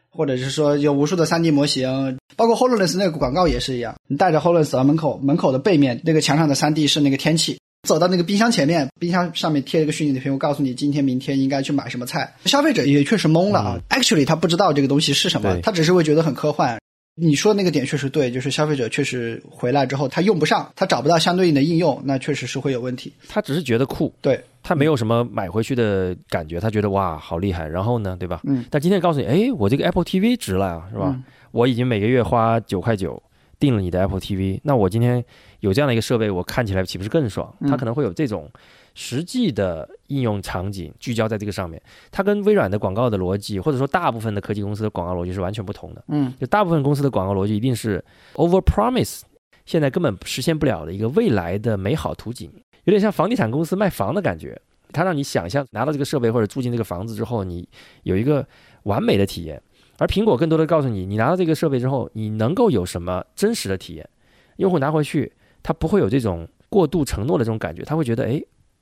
[0.09, 7.59] 或者是说有无数的 3D 模型，包括 Hololens 那个广告也是一样，你带着 Hololens 到门口，门口的背面那个墙上的 3D 是那个天气。
[7.87, 12.33] 走到那个冰箱前面，冰箱上面贴了个虚拟的屏幕，告诉你今天、明天应该去买什么菜。
[12.45, 16.79] 消费者也确实懵了啊！Actually，他不知道这个东西是什么，他只是会觉得很科幻。
[17.15, 23.13] 你说那个点确实对，就是消费者确实回来之后他用不上，他找不到相对应的应用，那确实是会有问题。
[23.27, 27.67] 他只是觉得酷，对他没有什么买回去的感觉，他觉得哇好厉害。
[27.67, 28.41] 然后呢，对吧？
[28.43, 28.65] 嗯。
[28.69, 31.15] 但今天告诉你，哎，我这个 Apple TV 值了呀，是吧？
[31.51, 33.21] 我已经每个月花九块九
[33.59, 35.23] 订了你的 Apple TV，那我今天。
[35.61, 37.53] 有这样的一个设备，我看起来岂不是更爽？
[37.67, 38.49] 它可能会有这种
[38.95, 41.81] 实际的应用场景聚焦在这个上面。
[42.09, 46.01] 它跟微软的广告的逻辑，或者说大部分的科技公司的广告逻辑是完全不同的。
[46.07, 48.01] 嗯，就大部分公司的广告逻辑一定是
[48.35, 49.23] over promise，
[49.65, 52.49] 现在根本实现不了的一个未来的美好图景，
[52.89, 54.59] 有点像房地产公司卖房的感觉。
[54.91, 57.67] 它让你想象拿到这个设备或者住进这个房子之后，你
[58.01, 58.45] 有一个
[58.83, 59.61] 完美的体验。
[59.99, 64.09] 而苹果更多的告诉你，你拿到这个设备之后，你能够有什么真实的体验？
[64.57, 65.31] 用户拿回去。
[65.61, 68.41] 他不会有这种过度承诺的这种感觉，他会觉得，哎，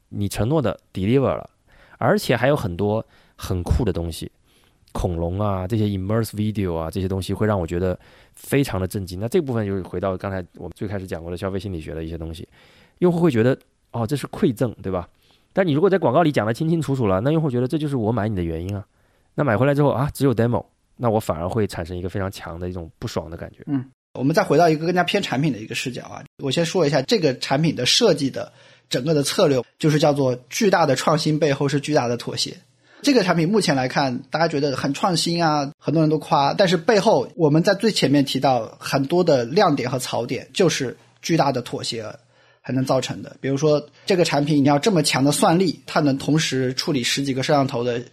[0.09, 1.49] 你承诺的 deliver 了，
[1.97, 3.03] 而且还有很多
[3.35, 4.31] 很酷的东西，
[4.91, 7.99] 恐龙啊，这些 immerse video 啊，这些东西会让我觉得
[8.35, 9.19] 非常的震惊。
[9.19, 12.47] 那这部分就是回到刚才我们最开始讲过的消费心理学的一些东西，
[12.99, 13.57] 用户会觉得，
[14.01, 15.07] 哦，这是馈赠，对吧？
[15.53, 18.85] 但你如果在广告里讲的清清楚楚了，那用户觉得这就是我买你的原因啊。
[19.35, 23.63] 那买回来之后啊，只有 demo，那我反而会产生一个非常强的一种不爽的感觉。
[23.67, 23.85] 嗯。
[24.13, 28.51] 我们再回到一个更加偏产品的一个视角啊，我先说一下这个产品的设计的
[28.89, 32.57] 整个的策略，就是叫做巨大的创新背后是巨大的妥协。
[33.03, 42.01] 这个产品目前来看，大家觉得很创新啊，很多人都夸，但是背后我们在最前面提到很多的亮点和槽点，就是巨大的妥协
[42.67, 43.33] 才能造成的。
[43.39, 48.03] 比如说这个产品你要这么强的算力，它能同时处理十几个摄像头的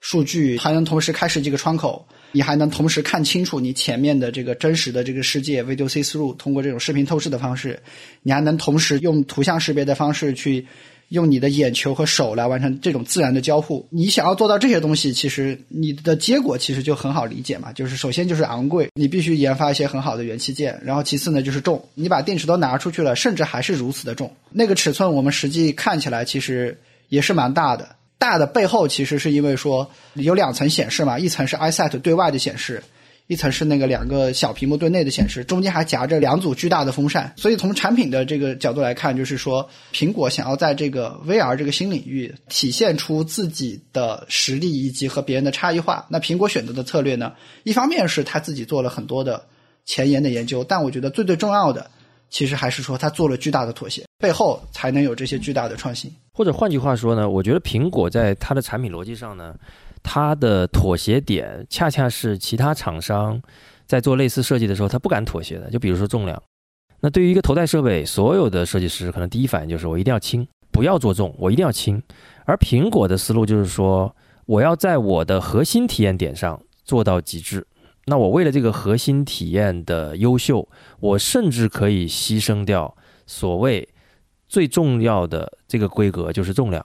[0.00, 2.06] 数据，还能同时开十几个窗口。
[2.30, 7.80] 你还能同时看清楚你前面的这个真实的这个世界，video see through，通过这种视频透视的方式，
[8.22, 10.64] 你还能同时用图像识别的方式去
[11.14, 13.86] 用你的眼球和手来完成这种自然的交互。
[13.88, 24.30] 你想要做到这些东西，其实你的结果其实就很好理解嘛，就是首先就是昂贵，你必须研发一些很好的元器件，然后其次呢就是重，你把电池都拿出去了，甚至还是如此的重。
[24.50, 27.96] 那个尺寸我们实际看起来其实也是蛮大的。
[28.18, 32.82] 大的背后其实是因为说有两层显示嘛，一层是 iSet 对外的显示，
[33.26, 37.32] 一层是那个两个小屏幕对内的显示，中间还夹着两组巨大的风扇。
[37.36, 46.06] 所以从产品的这个角度来看，就是说苹果想要在这个 VR 这个新领域体现出自己的实力以及和别人的差异化。
[46.10, 47.32] 那苹果选择的策略呢，
[47.62, 49.46] 一方面是他自己做了很多的
[49.86, 51.90] 前沿的研究，但我觉得最最重要的。
[52.30, 56.12] 其实还是说，他做了巨大的妥协，背后才能有这些巨大的创新。
[56.32, 59.54] 或者换句话说呢，我觉得苹果在它的产品逻辑上呢，
[60.04, 63.40] 它的妥协点恰恰是其他厂商
[63.86, 65.68] 在做类似设计的时候，他不敢妥协的。
[65.70, 66.40] 就比如说重量，
[67.00, 72.00] 那对于一个头戴设备，所有的设计师可能第一反应就是我一定要轻，不要做重，我一定要轻。
[72.44, 74.14] 而苹果的思路就是说，
[74.46, 77.66] 我要在我的核心体验点上做到极致。
[78.06, 80.68] 那我为了这个核心体验的优秀，
[81.00, 82.94] 我甚至可以牺牲掉
[83.26, 83.88] 所谓
[84.46, 86.84] 最重要的这个规格，就是重量。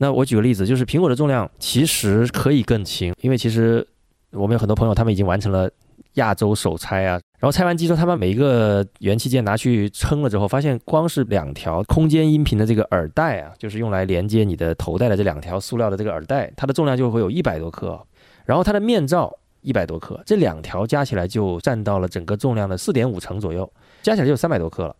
[0.00, 3.86] 那我举个例子，就是苹果的重量其实可以更轻，因为其实
[4.32, 5.70] 我们有很多朋友，他们已经完成了
[6.14, 18.00] 亚洲首拆啊，然后拆完机之后，他们每一个元器件拿去称了之后，发现光是两条空间音频的这个耳带啊，就是用来连接你的头戴的这两条塑料的这个耳带，它的重量就会有一百多克，
[18.46, 19.32] 然后它的面罩。
[19.62, 24.96] 一百多克，这两条加起来就占到了整个重量的四点五成左右，加起来就三百多克了。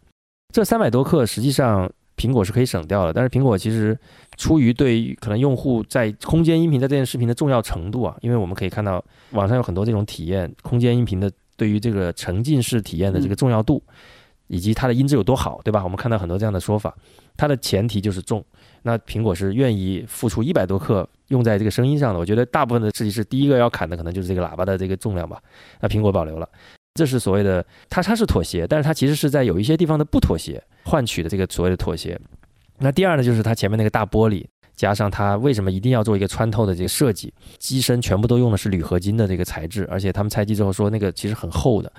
[0.52, 3.98] 这三百多克实际上苹果是可以省掉的，但是苹果其实
[4.36, 13.82] 出于对可能用户在空间音频在这件视频的重要程度啊，因为我们可以看到网上有很多这种体验空间音频的对于这个沉浸式体验的这个重要度，
[14.48, 15.82] 以及它的音质有多好，对吧？
[15.82, 16.94] 我们看到很多这样的说法，
[17.38, 18.44] 它的前提就是重。
[18.82, 25.40] 那苹果是愿意付出一百多克用在这个声音上的，我觉得大部分的设计师第一个要砍的可能就是这个喇叭的这个重量吧。
[25.80, 26.48] 那苹果保留了，
[26.94, 32.20] 这是所谓的它它是妥协，但是它其实是在有一些地方的不妥协换取的这个所谓的妥协。
[32.78, 34.44] 那第二呢，就是它前面那个大玻璃，
[34.74, 41.92] 加上它为什么一定要做一个穿透的这个设计，机身全部都用的是铝合金的这个材质，而且他们拆机之后说那个其实很厚的。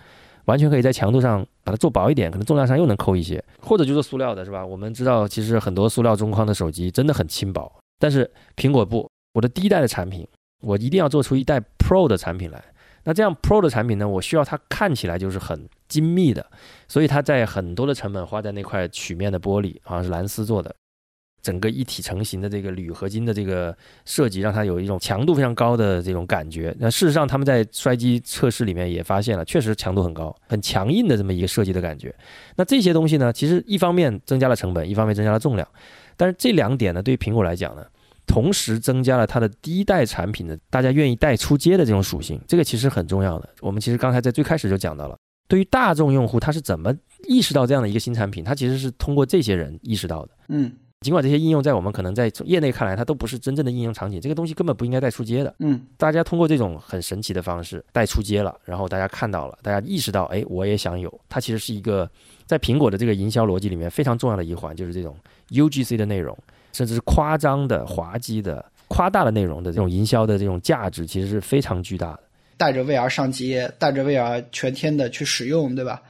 [0.46, 4.66] 完全可以在强度上把它做薄一点，可能重量上又能扣一些，或者就是塑料的，是吧？
[4.66, 10.28] 我们知道，其实很多塑料中框的手机真的很轻薄，但是苹果不，我的第一代的产品，
[10.62, 12.62] 我一定要做出一代 Pro 的产品来。
[13.04, 16.46] 那这样 Pro 的产品呢，我需要它看起来就是很精密的，
[16.88, 20.74] 所以它在很多的成本花在那块曲面的玻璃，好像是蓝丝做的。
[21.42, 23.76] 整个一体成型的这个铝合金的这个
[24.06, 26.72] 设计，让它有一种强度非常高的这种感觉。
[26.78, 32.14] 那事实上，他们在摔机测试里面也发现了，确实强度很高，很强硬的这么一个设计的感觉。
[32.58, 35.68] 那这些东西呢，其实一方面增加了成本，一方面增加了重量。
[36.16, 37.84] 但是这两点呢，对于苹果来讲呢，
[38.32, 43.50] 同时增加了它的第一代产品的大家愿意带出街的这种属性，这个其实很重要的。
[43.60, 45.18] 我们其实刚才在最开始就讲到了，
[45.50, 46.96] 对于大众用户，他是怎么
[47.28, 48.42] 意识到这样的一个新产品？
[48.42, 50.32] 他其实是通过这些人意识到的。
[50.48, 50.72] 嗯
[51.02, 55.52] 尽管这些应用在我们可能在业内看来，它都不是真正的应用场景，这个东西根本不应该带出街的。
[55.58, 61.12] 嗯大家通过这种很神奇的方式带出街了，然后大家看到了，大家意识到，哎，我也想有。
[61.28, 62.08] 它其实是一个
[62.46, 65.18] 在苹果的这个营销逻辑里面非常重要的一环，就是这种
[65.50, 66.38] UGC 的内容，
[66.74, 72.24] 甚至是夸张的、滑稽的、夸大的内容的这种营销的这种价值，其实是非常巨大的。
[72.58, 76.02] 带着 VR 上街，带着 VR 全天的去使用，对吧？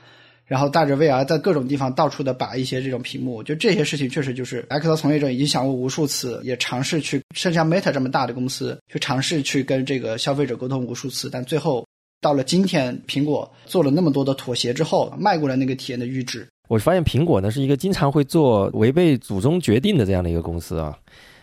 [0.46, 11.88] 然后带着 VR 在各种地方到处的摆一些这种屏幕，就这些事情确实就是 X 从业者已经想过无数次，也尝试去，甚至像 Meta 这么大的公司，去尝试去跟这个消费者沟通无数次，但最后
[12.20, 16.46] 到了今天，苹果做了那么多的妥协之后，迈过了那个体验的阈值。
[16.72, 20.98] 我发现苹果呢是一个经常会做违背祖宗决定的这样的一个公司啊。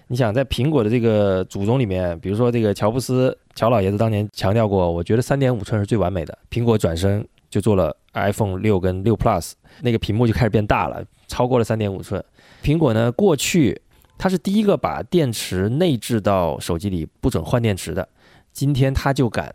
[0.06, 6.38] 你想在苹果的这个祖宗里面，比如说这个乔布斯乔老爷子当年强调过，我觉得三点五寸是最完美的。
[6.50, 9.52] 苹果转身就做了 iPhone 六跟六 Plus，
[9.82, 12.24] 那个屏幕就开始变大了，超过了三点五寸。
[12.62, 13.78] 苹果呢过去
[14.16, 18.08] 它是第一个把电池内置到手机里不准换电池的，
[18.54, 19.54] 今天它就敢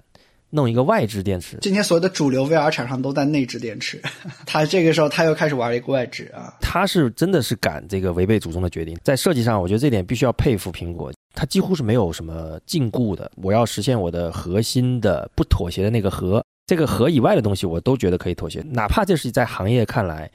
[0.56, 1.58] 弄一个外置电池。
[1.62, 3.99] 今天所有的主流 VR 厂商都在内置电池，
[4.45, 6.54] 他这个时候他又开始玩一个外置啊。
[6.62, 13.30] 他是真的是敢这个违背祖宗的决定，在设计上，我觉得这点必须要佩服苹果，它几乎是没有什么禁锢的。
[13.38, 20.30] 我要实现我的核心的不妥协的那个核，这个核以外的东西我都觉得可以妥协，哪怕这是在行业看来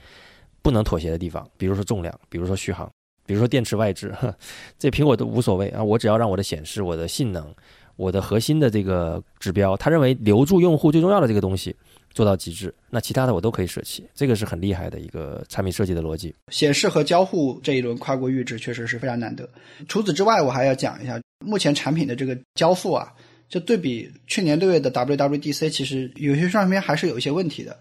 [0.62, 2.91] 不能妥协的地方，比如说重量，比如说续航，
[3.25, 4.35] 比如说电池外置，呵
[4.79, 7.55] 这苹果都无所谓啊，我只要让我的显示、我的性能、
[7.99, 11.77] 我的核心的这个指标，他认为留住用户最重要的这个东西。
[12.15, 16.35] 做到极致，那其他的我都可以舍弃，这个是很厉害的一个产品设计的逻辑。
[16.51, 19.49] 显示和交互这一轮跨国预制确实是非常难得。
[19.87, 23.13] 除此之外，我还要讲一下目前产品的这个交付啊，
[23.49, 27.79] 就对比去年六月的 WWDC，其实有些上面还是有一些问题的。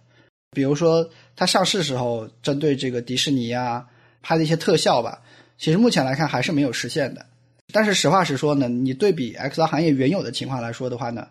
[0.52, 3.88] 比如说它上市时候针对这个迪士尼啊
[4.22, 5.20] 拍的一些特效吧，
[5.58, 7.26] 其实目前来看还是没有实现的。
[7.74, 11.28] 但是实话实说呢，你对比 XR 行业原有的情况来说的话呢，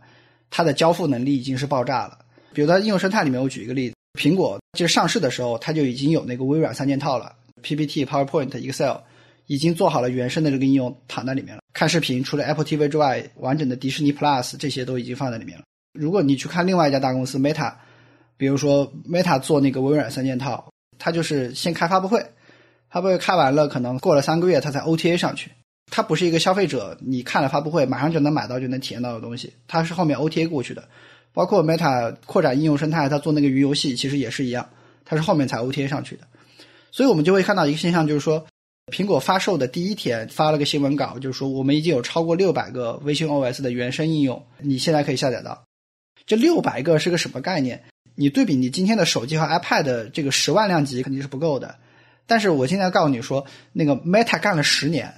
[0.51, 2.19] 它的交付能力已经是爆炸了。
[2.53, 7.33] 比如在应用生态里面，我举一个例子，苹果就上市的时候，它就已经有那个微软三件套了
[7.63, 8.99] ，PPT、PowerPoint、Excel，
[9.47, 11.63] 已经做好了原生的这个应用躺在里面了。
[11.73, 15.65] 看视频，除了 Apple TV 之外，完整的迪士尼 Plus 这些都已经放在里面了。
[15.99, 17.73] 如果你去看另外一家大公司 Meta，
[18.37, 22.25] 比如说 Meta 做那个微软三件套，它就是先开发布会，
[22.91, 25.51] 发布会开完了，可能过了三个月，它才 OTA 上去。
[25.91, 30.89] 它不是一个消费者，你看了发布会马上就能买到就能体验到的东西，它是后面 OTA 过去的。
[31.33, 34.69] 包括 Meta 扩展应用生态，它做那个云游戏其实也是一样，
[35.05, 36.27] 它是后面才 OTA 上去的。
[36.91, 38.47] 所以我们就会看到一个现象，就是说，
[38.91, 45.65] 苹果发售的第一天发了个新闻稿，就是说我们已经有超过六百个微信 OS 的原生应用，你现在可以下载到。
[46.25, 47.85] 这六百个是个什么概念？
[48.15, 51.77] 你对比你今天的手机和 iPad 这个十万量级肯定是不够的。
[52.27, 55.13] 但是我现在告诉你说，那个 Meta 干了十年，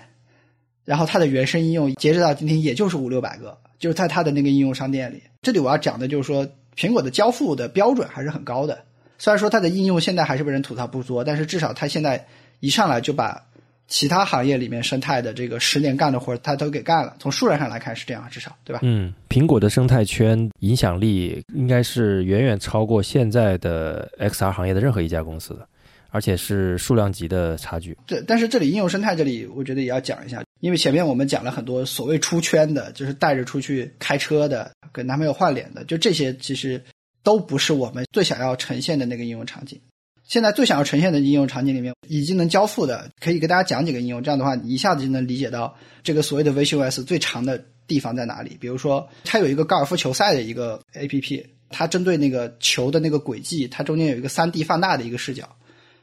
[0.88, 5.22] 然后它的原生应用截止到今天也就是五六百个，就是在它的那个应用商店里。
[5.42, 8.78] 这里我要讲的就是说，苹果的交付的标准还是很高的。
[9.18, 12.26] 虽然说它的应用现在还是被人吐槽不作，但是至少它现在
[12.60, 13.44] 一上来就把
[13.86, 17.14] 其他行业里面生态的这个十年干的活它都给干了。
[17.18, 18.80] 从数量上来看是这样，至少对吧？
[18.82, 25.68] 嗯，苹果的生态圈影响力应该是远远超过现在的 XR 行业的任何一家公司的。
[26.10, 27.94] 而且是数量级的差距。
[28.06, 36.82] 对但是这里应用生态这里，我觉得也要讲一下，因为前面我们讲了很多所谓出圈的，就是带着出去开车的，跟男朋友换脸的，就这些其实
[37.22, 39.80] 都不是我们最想要呈现的那个应用场景。
[40.26, 48.56] 现在最想要呈现的应用场景里面，已经能交付的，可以给大家讲几个应用，这样的话你一下子就能理解到这个所谓的 VCOS 最长的地方在哪里。
[48.60, 55.48] 比如说，它有一个高尔夫球赛的一个 APP，它针对那个球的那个轨迹，它中间有一个 3D 放大的一个视角。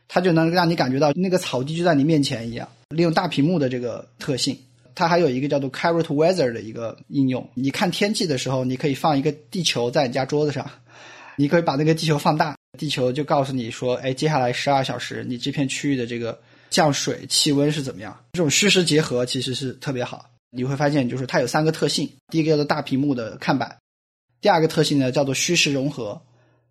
[0.08, 4.58] 它就能让你感觉到那个草地就在你面前一样，利用大屏幕的这个特性。
[4.94, 10.70] 它还有一个叫做 Carrot Weather 的一个应用，你看天气的时候，你可以放一个地球在你家桌子上，
[11.36, 18.18] 你可以把那个地球放大，地球就告诉你说，哎，接下来十二小时你这片区域的这个降水、气温是怎么样。
[18.34, 20.30] 这种虚实结合其实是特别好。
[20.52, 23.76] 你会发现，就是它有三个特性：第一个叫做大屏幕的看板，
[24.40, 26.22] 第二个特性呢叫做虚实融合。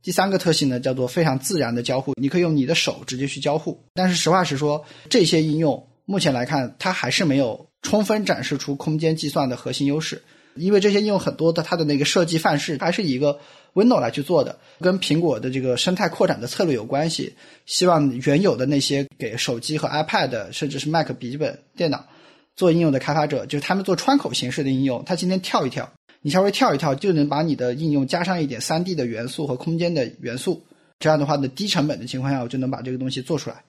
[0.03, 3.79] 第三个特性呢，叫做非常自然的交互，你可以用你的手直接去交互。
[3.93, 10.23] 但是实话实说，这些应用目前来看，它还是没有充分展示出空间计算的核心优势。
[10.57, 13.41] 因为这些应用很多的，它的那个设计范式还是以一个
[13.73, 17.35] window 来去做的，跟苹果的这个生态扩展的策略有关系。
[17.67, 22.07] 希望原有的那些给手机和 iPad，甚至是 Mac 笔记本电脑
[22.55, 25.91] 做应用的开发者，就是他们做窗口形式的应用，他今天跳一跳，
[26.23, 30.63] 你稍微跳一跳，就能把你的应用加上一点 3D 的元素和空间的元素。
[31.01, 33.65] 这样的话呢，低成本的情况下，我就能把这个东西做出来。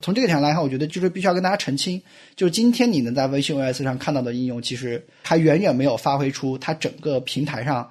[0.00, 2.00] 从这个点来看，我觉得就是必须要跟大家澄清，
[2.34, 7.88] 就是今天你能在微信 OS 上看到的应用，其实还远远没有发挥出它整个平台上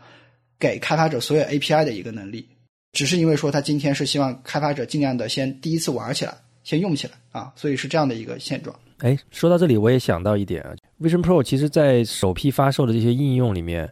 [0.59, 2.47] 给开发者所有 API 的一个能力。
[2.91, 6.33] 只是因为说它今天是希望开发者尽量的先第一次玩起来，
[6.63, 8.73] 先用起来啊，所以是这样的一个现状。
[8.99, 13.91] 哎，说到这里，我也想到一点啊，Vision Pro 其实在首批发售的这些应用里面，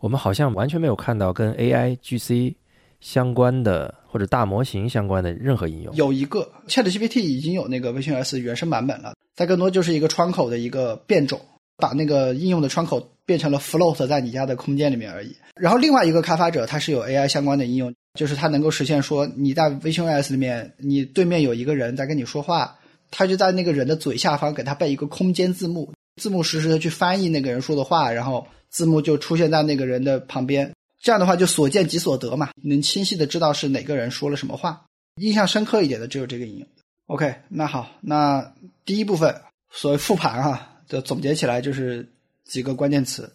[0.00, 2.54] 我们好像完全没有看到跟 AI GC
[3.00, 4.03] 相关的。
[4.14, 11.40] 或者大模型相关的任何应用，有一个 ChatGPT 已经有那个微信 S 原生版本了，它更多就是一个窗口的一个变种，
[11.78, 15.34] 把那个应用的窗口变成了 float 在你家的空间里面而已。
[15.60, 22.78] 然后另外一个开发者，它是有 AI 相关的应用，就是它能够实现说你在微信 S 里面，你对面有一个人在跟你说话，
[23.10, 25.92] 他就在那个人的嘴下方给他备一个空间字幕，
[26.22, 30.70] 字幕实时的去翻译那个人说的话，然后字幕就出现在那个人的旁边。
[31.04, 34.86] 这样的话就所见即所得嘛，能清晰的知道是哪个人说了什么话。
[35.20, 36.66] 印象深刻一点的只有这个应用。
[37.08, 38.54] OK，那好，那
[38.86, 42.10] 第一部分所谓复盘哈，就总结起来就是
[42.46, 43.30] 几个关键词：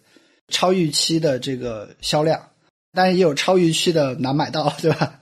[0.48, 2.44] 超预期的这个销量，
[2.92, 5.20] 当然也有超预期的难买到， 对吧？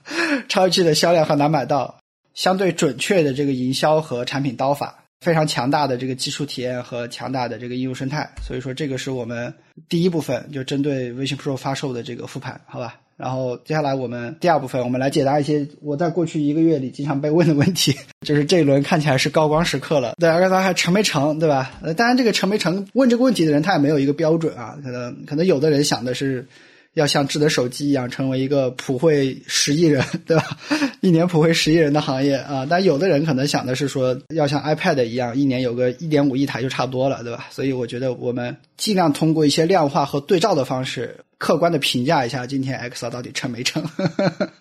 [0.49, 1.99] 超预期的销量和难买到，
[2.33, 5.05] 相对准确的这个营销和产品刀法。
[5.21, 9.53] 非常强大的这个技术体验和强大的这个应用生态，所以说这个是我们
[9.87, 12.99] 第一部分就针对微信 Pro 发售的这个复盘，好吧？
[13.17, 21.71] 然后接下来我们第二部分，我们来解答一些我在过去一个月里经常被问的问题，就是这一轮看起来是高光时刻了，对，刚才还成没成，对吧？
[21.81, 26.47] 呃，当然这个成没成，问这个问题的人他也没有一个标准啊，可能可能有的人想的是。
[26.95, 30.57] 要像智能手机一样成为一个普惠十亿人，对吧？
[31.01, 32.65] 一年普惠十亿人的行业啊！
[32.69, 37.47] 但有的人可能想的是说，要像 iPad 一样，一年有个一点五亿台就差不多了，对吧？
[37.51, 43.83] 所以我觉得我们尽量通过一些量化和对照的方式，客观的评价一下今天 X 到底成没成。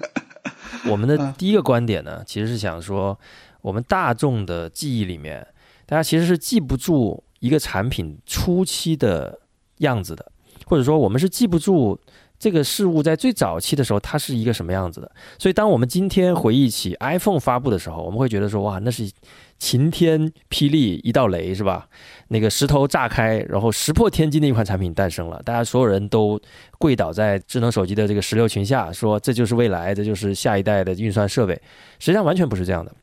[0.87, 3.19] 我们的第一个观点呢，其实是想说，
[3.63, 5.45] 我们大众的记忆里面，
[5.87, 9.37] 大家其实是记不住一个产品初期的
[9.79, 10.31] 样子的。
[10.69, 11.99] 或者说，我们是记不住
[12.39, 15.11] 这个事物在最早期的时候它是一个什么样子的。
[15.39, 19.11] 所以，当我们今天回忆起 iPhone 发布的时候，我们会觉得说，哇，那是
[19.59, 21.89] 晴天霹雳一道雷，是吧？
[22.29, 26.41] 那个石头炸开，然后石破天惊的一款产品诞生了，大家所有人都
[26.79, 31.55] 跪倒在智能手机的这个石榴裙下，说这就是未来，这就是下一代的运算设备。
[31.99, 32.95] 实际上，完全不是这样的。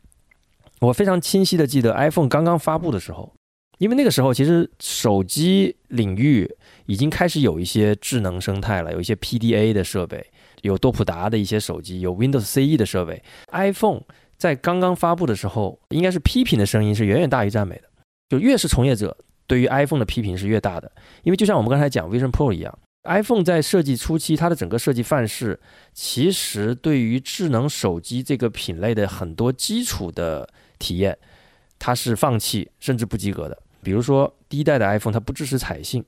[0.80, 3.34] 我非常清晰的记得 iPhone 刚刚发布的时候，
[3.80, 6.50] 因为那个时候其实手机领域。
[6.86, 10.26] 已经开始有一些智能生态了，有一些 PDA 的设备，
[10.62, 13.22] 有多普达的一些手机，有 Windows CE 的设备。
[13.52, 14.02] iPhone
[14.38, 17.84] 在刚刚发布的时候，应该是批评的声音是远远大于赞美的。
[18.30, 19.16] 就越是从业者
[19.48, 20.92] 对于 iPhone 的批评是越大的，
[21.24, 25.60] 因为就像我们刚才讲 Vision Pro 一样，iPhone 在设计初期，它的整个设计范式
[25.94, 31.18] 其实对于智能手机这个品类的很多基础的体验，
[31.78, 33.58] 它是放弃甚至不及格的。
[33.84, 36.04] 比如说第一代的 iPhone，它不支持彩信。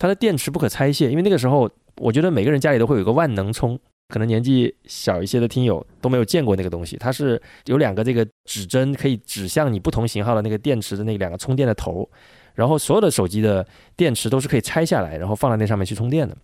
[0.00, 3.78] 它的电池不可拆卸，因为那个时候，我觉得每个人家里都会有一个万能充，
[4.08, 6.96] 可能年纪小一些的听友都没有见过那个东西。
[6.96, 12.08] 它是有两个这个指针，可以指向你不同型号的那个电池的那两个充电的头，
[12.54, 16.34] 然后所有的手机的电池都是可以拆下来，然后放在那上面去充电的。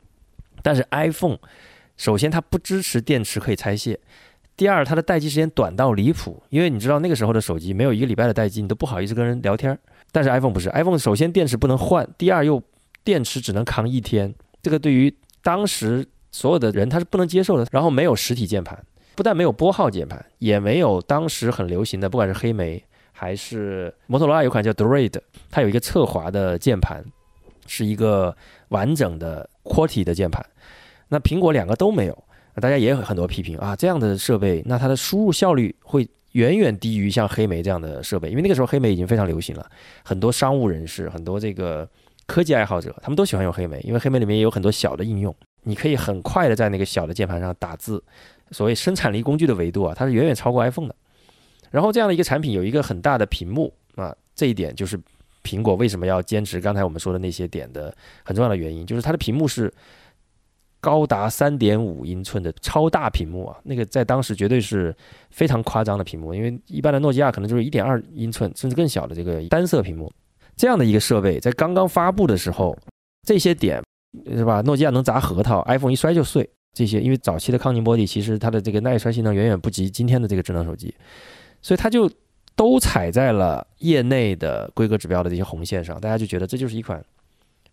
[0.62, 1.38] 但是 iPhone，
[1.96, 3.98] 首先它不支持电池可以拆卸，
[4.54, 9.78] 第二它的待机时间短到离谱，因为你知道那个时候的手机没有一个礼拜的待机，你都不好意思跟人聊天。
[10.12, 12.62] 但是 iPhone 不是，iPhone 首先电池不能换，第二又
[13.06, 17.64] 电池只能扛一天，这个对于当时所有的人他是不能接受的。
[17.70, 18.76] 然后没有实体键盘，
[19.14, 22.82] 不但没有拨号键盘，也没有当时很流行的，不管是黑莓
[23.12, 25.14] 还是摩托罗拉有款叫 Droid，
[25.52, 27.04] 它有一个侧滑的键盘，
[27.68, 28.36] 是一个
[28.70, 30.44] 完整的 QWERTY 的键盘。
[31.08, 32.24] 那苹果两个都没有，
[32.56, 39.70] 大家也有很多批评啊，这样的设备，那它的输入效率会远远低于像黑莓这样的设备，因为那个时候黑莓已经非常流行了，
[40.02, 41.88] 很多商务人士，很多这个。
[42.26, 48.02] 科技爱好者，他们都喜欢用黑莓，因为黑莓里面也有很多小的应用，你可以很快的在那个小的键盘上打字。
[48.50, 50.94] 所谓生产力工具的维度啊，它是远远超过 iPhone 的。
[51.70, 54.96] 然后这样的一个产品有一个很大的屏幕啊，这一点就是
[55.42, 59.72] 苹果为什么要坚持刚才我们说的那些点的很重要的原因，就是它的屏幕是
[60.80, 64.94] 高达三点五英寸的超大屏幕啊，那个在当时绝对是
[65.30, 70.12] 非常夸张的屏幕，因为一般的诺基亚可能就是一点二英寸甚至更小的这个单色屏幕，
[70.56, 72.76] 这样的一个设备在刚刚发布的时候，
[73.22, 73.82] 这些点
[74.34, 74.62] 是吧？
[74.62, 76.48] 诺基亚能砸核桃，iPhone 一摔就碎。
[76.72, 80.94] 这些因为早期的康宁玻璃其实它的这个耐摔性能远远不及今天的这个智能手机，
[81.62, 82.10] 所以它就
[82.54, 87.02] 都踩在了业内的规格指标的这些红线上，大家就觉得这就是一款。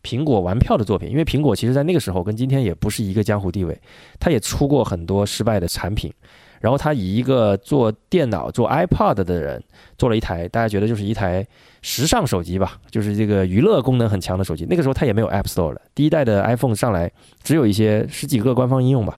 [0.01, 3.79] 苹果玩票的作品，因为苹果其实在那个时候跟今天也不是一个江湖地位，
[4.19, 6.13] 它也出过很多失败的产品，
[6.59, 9.63] 然后它以一个做电脑做 iPad 的人
[9.97, 11.47] 做了一台，大家觉得就是一台
[11.83, 14.65] 时尚手机吧，就是这个娱乐功能很强的手机。
[14.67, 17.11] 那个时候它也没有 App Store 了，第一代的 iPhone 上来
[17.43, 19.13] 只有一些十几个官方应用吧。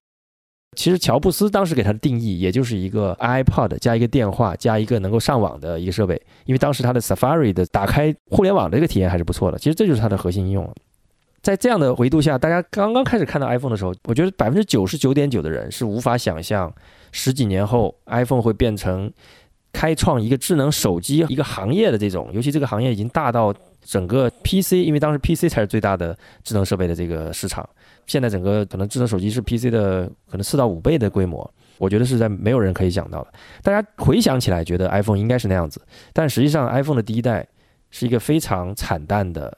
[0.76, 9.58] 其实乔布斯当时给它的定义，也就是一个 iPod 加一个电话加一个能够上网的一个设备，因为当时它的 Safari 的打开互联网的这个体验还是不错的。
[9.58, 10.74] 其实这就是它的核心应用了。
[11.42, 16.74] 在这样的维度下，大家刚刚开始看到 iPhone 的时候，我觉得百分之九十九点九的人是无法想象
[17.12, 19.10] 十几年后 iPhone 会变成
[19.76, 23.54] 开创一个智能手机一个行业的这种，尤其这个行业已经大到
[23.84, 27.68] 整个 PC，因为当时 PC 才是最大的智能设备的这个市场。
[28.08, 33.34] 现在整个可能智能手机是 PC 的可能四到五倍的规模，我觉得是在没有人可以想到的。
[33.62, 35.82] 大家回想起来，觉得 iPhone 应该是那样子，
[36.14, 37.46] 但实际上 iPhone 的第一代
[37.92, 39.58] 是一个非常惨淡的，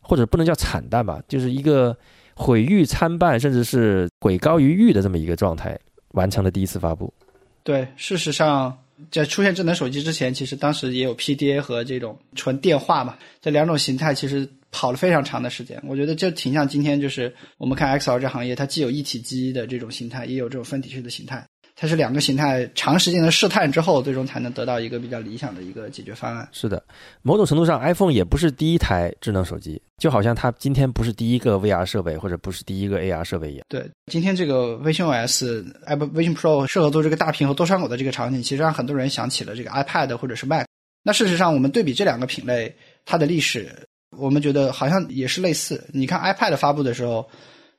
[0.00, 1.96] 或者不能叫惨淡吧，就是一个
[2.34, 5.78] 毁誉参半，甚至是毁高于誉的这么一个状态
[6.14, 7.14] 完成的第一次发布。
[7.62, 8.76] 对，事实上。
[9.10, 15.82] 在出现智能手机之前，其实当时也有 PDA 和这种纯电话嘛，这两种形态其实跑了非常长的时间。
[15.86, 21.46] 我觉得就挺像今天，就是我们看 XR 这行业，它既有一体机的这种形态，也有这种分体式的形态。
[21.82, 26.48] 它是两个形态长时间的试探之后，最终才能得到一个比较理想的一个解决方案。
[26.52, 26.80] 是的，
[27.22, 33.66] 某种程度上，iPhone 也不是第一台智能手机，就好像它今天不是第一个 VR 设备，或者不是第一个 AR 设备一样。
[33.68, 40.64] 对，今天这个 Vision OS、Apple Vision Pro 适合做这个大屏和多窗口的这个场景，其实让很多人想起了这个 iPad 或者是 Mac。
[41.02, 42.72] 那事实上，我们对比这两个品类，
[43.04, 43.68] 它的历史，
[44.16, 45.84] 我们觉得好像也是类似。
[45.92, 47.28] 你看 iPad 发布的时候，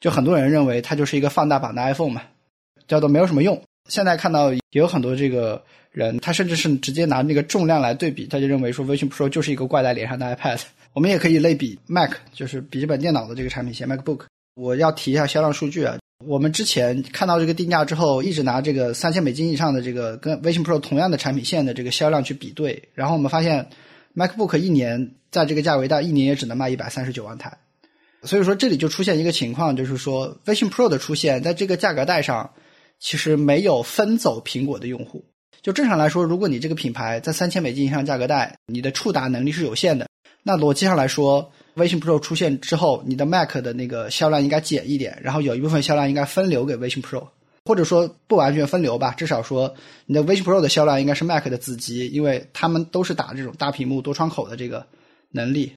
[0.02, 2.22] 就很多人认为它就是一个放大版的 iPhone 嘛，
[2.86, 3.64] 叫做没有什么用。
[3.90, 5.62] 现在看到也有很多这个
[5.92, 10.62] 人，他甚至是直接拿那个重量来对比，他就认为说 Vision Pro 就是一个挂在脸上的 iPad。
[10.94, 14.22] 我们也可以类比 Mac，就是笔记本电脑的这个产品线 MacBook。
[14.56, 23.68] 我要提一下销量数据啊，我们之前看到这个定价之后，一直拿这个三千美金以上的这个跟 Vision Pro 同样的产品线的这个销量去比对，然后我们发现
[24.16, 27.58] MacBook 一年在这个价位带，一年也只能卖一百三十九万台。
[28.22, 32.50] 所以说这里就出现一个情况，就是说 Vision Pro 的出现在这个价格带上。
[33.04, 35.26] 其实没有分走苹果的用户。
[35.62, 40.08] 就正常来说，如果你这个品牌在三千美金以上价格带，你的触达能力是有限的。
[40.42, 47.28] 那逻辑上来说微信 Pro 出现之后，你的 Mac 的那个销量应该减一点，然后有一部分销量应该分流给微信 Pro，
[47.66, 49.76] 或者说不完全分流吧，至少说
[50.06, 54.86] 你的微信 Pro 的销量应该是 Mac 的子集，因为他们都是打这种大屏幕多窗口的这个
[55.32, 55.74] 能力。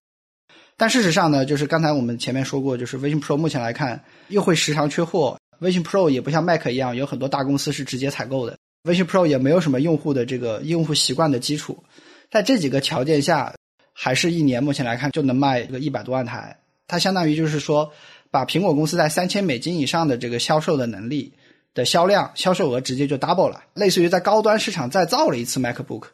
[0.77, 5.37] 但事实上呢，就是刚才我们前面说过，就是微信 Pro 目前来看又会时常缺货。
[5.61, 8.57] Vision Pro 也不像 Mac 一样，有很多大公司是直接采购的。
[8.85, 11.83] Vision Pro 也没有什么用户的这个用户习惯的基础，
[12.31, 13.55] 在这几个条件下，
[13.93, 16.57] 还是一年目前来看就能卖一个一百多万台。
[16.87, 17.93] 它相当于就是说，
[18.31, 21.33] 把苹果公司在三千美金以上的这个销售的能力
[21.75, 26.05] 的销量、销售额直接就 double 了，类似于在高端市场再造了一次 MacBook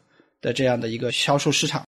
[0.41, 1.85] 的这样的一个销售市场。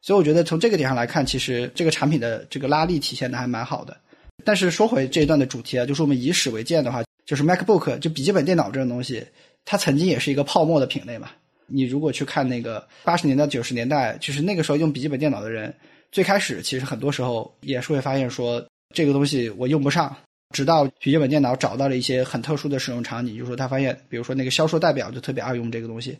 [0.00, 3.96] 所以我觉得从这个点上来看，其实这个产品的这个拉力体现的还蛮好的。
[4.44, 9.24] 但是说回这一段的主题啊，就是我们以史为鉴的话，就是 MacBook 就笔记本电脑这种东西，
[9.64, 11.30] 它曾经也是一个泡沫的品类嘛。
[11.66, 15.72] 你如果去看那个八十年代、九十年代，就是那个时候用笔记本电脑的人，
[16.10, 18.62] 最开始其实很多时候也是会发现说
[18.94, 20.14] 这个东西我用不上，
[20.52, 26.18] 直到笔记本电脑找到了一些很特殊的使用场景，就是说他发现，比如说那个销售代表就特别爱用这个东西，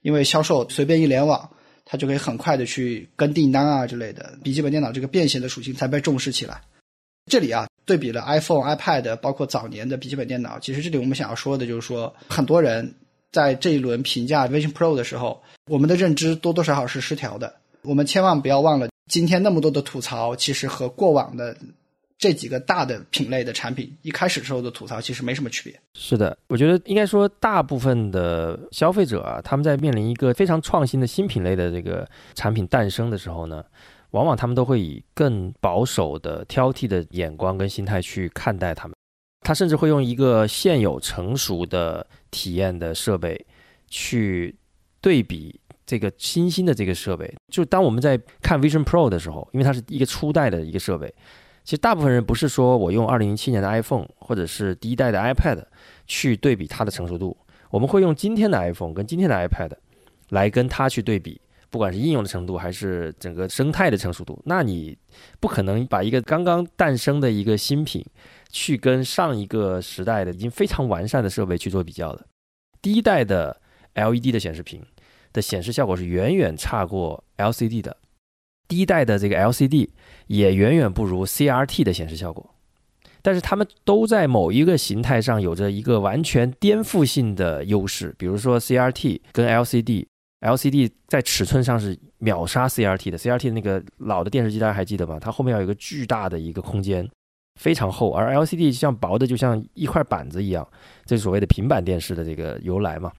[0.00, 1.50] 因为销售随便一联网，
[1.84, 6.62] 他就可以很快的去跟订单啊之类的，笔记本电脑这个便携的属性才被重视起来。
[7.26, 10.58] 这里啊，对比了 iPhone、iPad，包括早年的笔记本电脑。
[10.58, 12.94] 其实这里我们想要说的就是说，很多人
[13.32, 17.54] 在这一轮评价 Vision Pro 的时候，我们的认知多多少少是失调的。
[17.82, 21.56] 我们千万不要忘了，今天那么多的吐槽，其实和过往的
[22.18, 25.80] 这几个大的品类的产品一开始时候的吐槽其实没什么区别。
[25.94, 33.64] 是的，我觉得应该说，大部分的消费者啊，他们在面临一个非常创新的新品类的这个产品诞生的时候呢。
[34.14, 38.94] 往往他们都会以更保守的、挑剔的眼光跟心态去看待他们，
[39.40, 43.44] 他甚至会用一个现有成熟的体验的设备
[43.88, 44.54] 去
[45.00, 47.34] 对比这个新兴的这个设备。
[47.52, 51.12] 就当我们在看 Vision Pro 的时候，因为它是一个初代的一个设备，
[51.64, 55.60] 其实大部分人不是说我用二零零七年的 iPhone 或者是第一代的 iPad
[56.06, 57.36] 去对比它的成熟度，
[57.68, 59.72] 我们会用今天的 iPhone 跟今天的 iPad
[60.28, 61.40] 来跟它去对比，
[61.74, 64.40] 不管是应用的程度还是整个生态的成熟度。
[64.44, 64.96] 那你
[65.40, 68.06] 不可能把一个刚刚诞生的一个新品
[68.48, 72.24] 去跟上一个时代的已经非常完善的设备去做比较的。
[72.80, 73.60] 第一代的
[73.94, 74.80] LED 的显示屏
[75.32, 77.96] 的显示效果是远远差过 LCD 的。
[78.68, 79.88] 第一代的这个 LCD
[80.28, 82.54] 也远远不如 CRT 的显示效果，
[83.20, 88.14] 但是它们都在某一个形态上有着一个完全颠覆性的优势。
[88.16, 90.06] 比如说 CRT 跟 LCD
[90.44, 93.18] LCD 在尺寸上是秒杀 CRT 的。
[93.18, 95.18] CRT 那个老的电视机大家还记得吗？
[95.18, 97.08] 它后面要有一个巨大的一个空间，
[97.60, 100.66] 非常厚，而 LCD 像薄的就像一块板子一样，
[101.06, 103.10] 这是所谓的平板电视的这个由来嘛。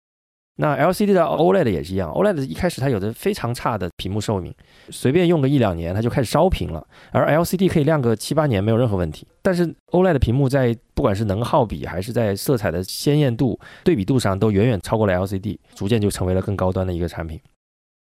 [0.58, 4.53] 那 LCD 的 OLED 也是一样，OLED 一开始它有着非常差的屏幕寿命，
[4.89, 9.28] 随便用个一两年它就开始烧屏了，而 LCD 可以亮个七八年没有任何问题。
[9.41, 17.38] 但是 OLED 屏幕在不管是能耗比还是在色彩的鲜艳度、对比度上都远远超过了 LCD，逐渐就成为了更高端的一个产品。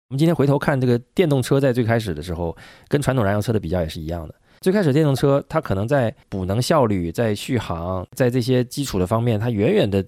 [0.10, 2.56] 我们今天回头看这个电动车，在最开始的时候
[2.90, 4.36] 跟传统燃油车的比较也是一样的。
[4.60, 10.04] 最开始电动车它可能在补能效率、在续航、在这些基础的方面，它远远的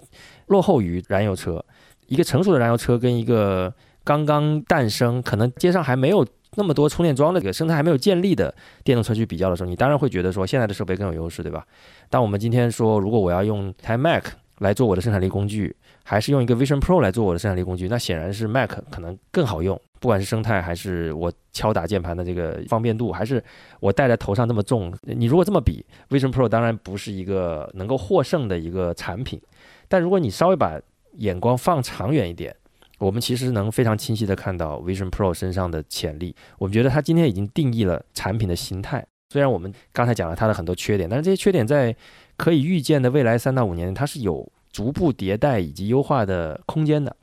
[0.48, 1.64] 落后于燃油车。
[2.08, 3.72] 一个成熟的燃油车跟一个
[4.04, 8.52] 刚刚诞生、可能街上还没有那么多充电桩的这个生态还没有建立的
[8.82, 11.64] 电动车去比较的时候，你当然会觉得说现在的设备更有优势，对吧？
[12.10, 14.24] 但我们今天说，如果我要用台 Mac
[14.58, 23.44] 来做我的生产力工具，还是用一个 Vision Pro 来做我的生产力工具，那显然是 Mac 可能更好用，不管是生态，还是我敲打键盘的这个方便度，还是
[23.78, 24.92] 我戴在头上那么重。
[25.02, 29.38] 你如果这么比，Vision Pro 当然不是一个能够获胜的一个产品，
[29.86, 30.80] 但如果你稍微把
[31.18, 32.54] 眼光放长远一点，
[32.98, 36.34] 我们其实能非常清晰的看到 Vision Pro 身上的潜力。
[36.58, 39.06] 我们觉得它今天已经定义了产品的形态。
[39.30, 41.94] 虽然我们刚才讲了它的很多缺点，但是这些缺点在
[42.36, 47.14] 可以预见的未来三到五年，它是有逐步迭代以及优化的空间的。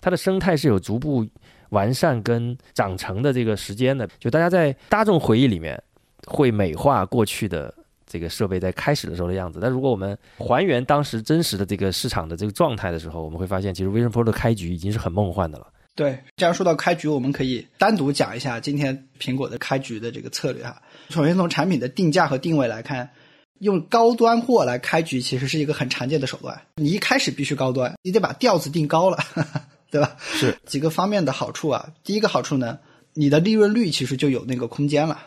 [0.00, 1.26] 它的生态是有逐步
[1.70, 4.08] 完善跟长成的这个时间的。
[4.18, 5.82] 就大家在大众回忆里面
[6.26, 7.72] 会美化过去的。
[8.06, 15.66] 这个设备在开始的时候的样子，但如果我们还原当时真实的这个市场的这个状态的时候，我们会发现，其实 Vision Pro 的开局已经是很梦幻的了。
[15.96, 20.80] 对，既然说到开局，我们可以单独讲一下今天苹果的开局的这个策略哈。
[21.08, 23.10] 首先从产品的定价和定位来看，
[23.58, 26.62] 用高端货来开局其实是一个很常见的手段。
[26.76, 29.18] 你一开始必须高端，你得把调子定高了，
[29.90, 30.16] 对吧？
[30.20, 31.88] 是几个方面的好处啊。
[32.04, 32.78] 第一个好处呢，
[33.14, 35.18] 你的利润率其实就有那个空间了，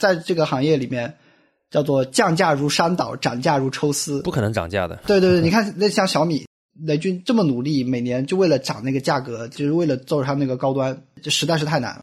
[0.00, 1.16] 在这个行业里面。
[1.70, 4.96] 叫做降价如山倒，涨价如抽丝，不可能涨价的。
[5.06, 6.46] 对对对，你看那像小米，
[6.80, 12.00] 雷军这么努力，每年就为了涨那个价格，就是为了做它那个高端，这实在是太难了。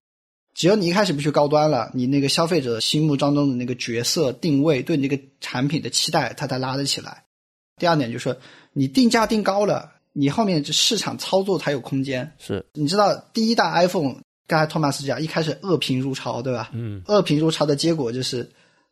[0.53, 7.23] 只要你一开始不去高端了，你那个消费者心目当中的那个角色定位，对你这个产品的期待，它才拉得起来。
[7.77, 8.37] 第二点就是说，
[8.71, 12.31] 你定价定高了，你后面这市场操作才有空间。
[12.37, 16.69] 是，你知道第一代 iPhone，刚才托马斯讲，一开始恶评如潮，对吧？
[16.73, 18.47] 嗯，恶评如潮的结果就是。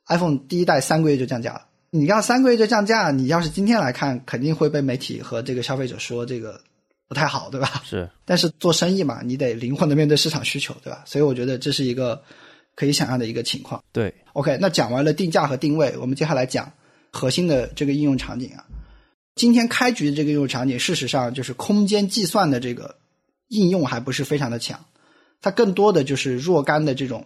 [0.07, 6.59] iPhone 第一代三个月就降价了，你要三个月就降价，你要是今天来看，肯定会被媒体和这个消费者说这个
[7.07, 7.81] 不太好，对吧？
[7.85, 8.09] 是。
[8.25, 11.03] 但是做生意嘛，你得灵活的面对市场需求，对吧？
[11.05, 12.21] 所以我觉得这是一个
[12.75, 13.81] 可以想象的一个情况。
[13.93, 14.13] 对。
[14.33, 16.71] OK，那讲完了定价和定位，我们接下来讲
[17.11, 18.65] 核心的这个应用场景啊。
[19.35, 22.97] 今天开局的这个应用场景，事实上就是空间计算的这个
[23.47, 24.83] 应用还不是非常的强，
[25.41, 27.25] 它更多的就是若干的这种。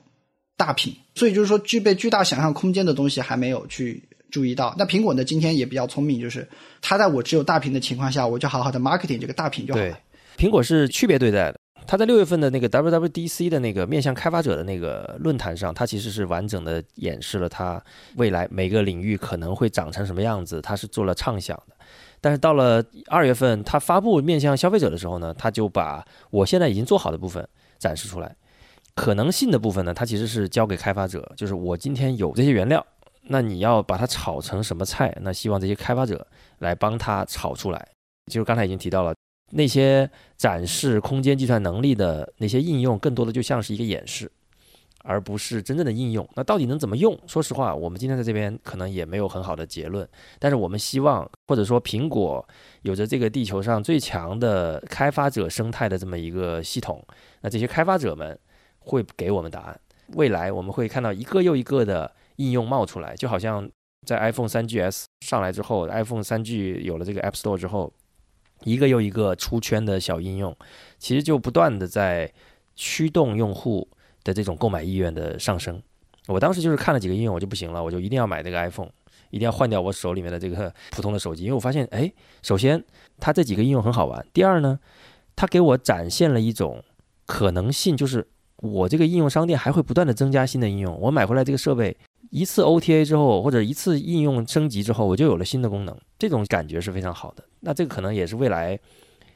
[0.57, 4.75] 大屏，所以就是说，具备巨大想象空间的东西还没有去注意到。
[4.77, 6.45] 那苹果呢，今天也比较聪明，就是
[6.81, 9.97] 它在我只有大屏的情况下，我就好好的 marketing 这个大屏就好了。
[10.35, 11.59] 苹果是区别对待的。
[11.85, 17.81] 它在六月份的那个 WWDC 的那个面向开发者的那个论坛上，它其实是完整的演示了它
[18.17, 21.73] 未来每个领域可能会长成什么样子，它是做了畅想的。
[22.19, 27.47] 但是到了二月份，它发布面向消费者的时候呢，它就把我现在已经做好的部分
[27.79, 28.35] 展示出来。
[28.97, 32.83] 可能性的部分呢，它其实是交给开发者，就是我今天有这些原料，
[33.27, 35.15] 那你要把它炒成什么菜？
[35.21, 36.25] 那希望这些开发者
[36.57, 37.87] 来帮他炒出来。
[38.25, 39.13] 就是刚才已经提到了，
[39.51, 44.31] 那些展示空间计算能力的那些应用，更多的就像是一个演示，
[45.03, 46.27] 而不是真正的应用。
[46.33, 47.15] 那到底能怎么用？
[47.27, 50.09] 说实话，我们今天在这边可能也没有很好的结论。
[50.39, 52.43] 但是我们希望，或者说苹果
[52.81, 57.05] 有着这个地球上最强的开发者生态的这么一个系统，
[57.41, 58.35] 那这些开发者们。
[58.87, 59.79] 会给我们答案。
[60.15, 63.69] 未来我们会看到一个又一个的应用冒出来，就好像
[64.05, 67.91] 在 iPhone 三 GS 上来之后，iPhone 三 G 有了这个 App Store 之后，
[68.63, 70.55] 一个又一个出圈的小应用，
[70.97, 72.31] 其实就不断的在
[72.75, 73.87] 驱动用户
[74.23, 75.81] 的这种购买意愿的上升。
[76.27, 78.89] 我当时就是看了几个应用，我就不行了，我就一定要买这个 iPhone，
[79.29, 82.09] 一定要换掉我手里面的这个 普通的手机，因为我发现，哎，
[82.43, 82.81] 首先
[83.19, 84.79] 它这几个应用很好玩，第二呢，
[85.35, 86.83] 它给我展现了一种
[87.25, 88.27] 可能性，就是
[88.57, 90.97] 我这个应用商店还会不断的增加新的应用。
[90.99, 91.95] 我买回来这个设备
[92.29, 97.43] 一次 OTA 之后，或者一次应用升级之后，我就有了新的功能，这种感觉是非常好的。
[97.59, 98.79] 那这个可能也是未来。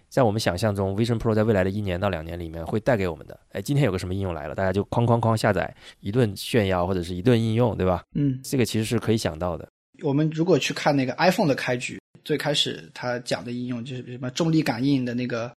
[0.09, 3.39] 在我们想象中，Vision Pro 在未来的一年到两年里面会带给我们的。
[3.53, 8.03] 哎，今天有个什么应用来了，大家就哐哐哐下载一顿炫耀，或者是一顿应用，对吧？
[8.13, 9.65] 嗯，这个其实是可以想到的。
[10.03, 15.49] 我们如果去看那个 iPhone 的开局，最开始它讲的应用就是什么重力感应的那个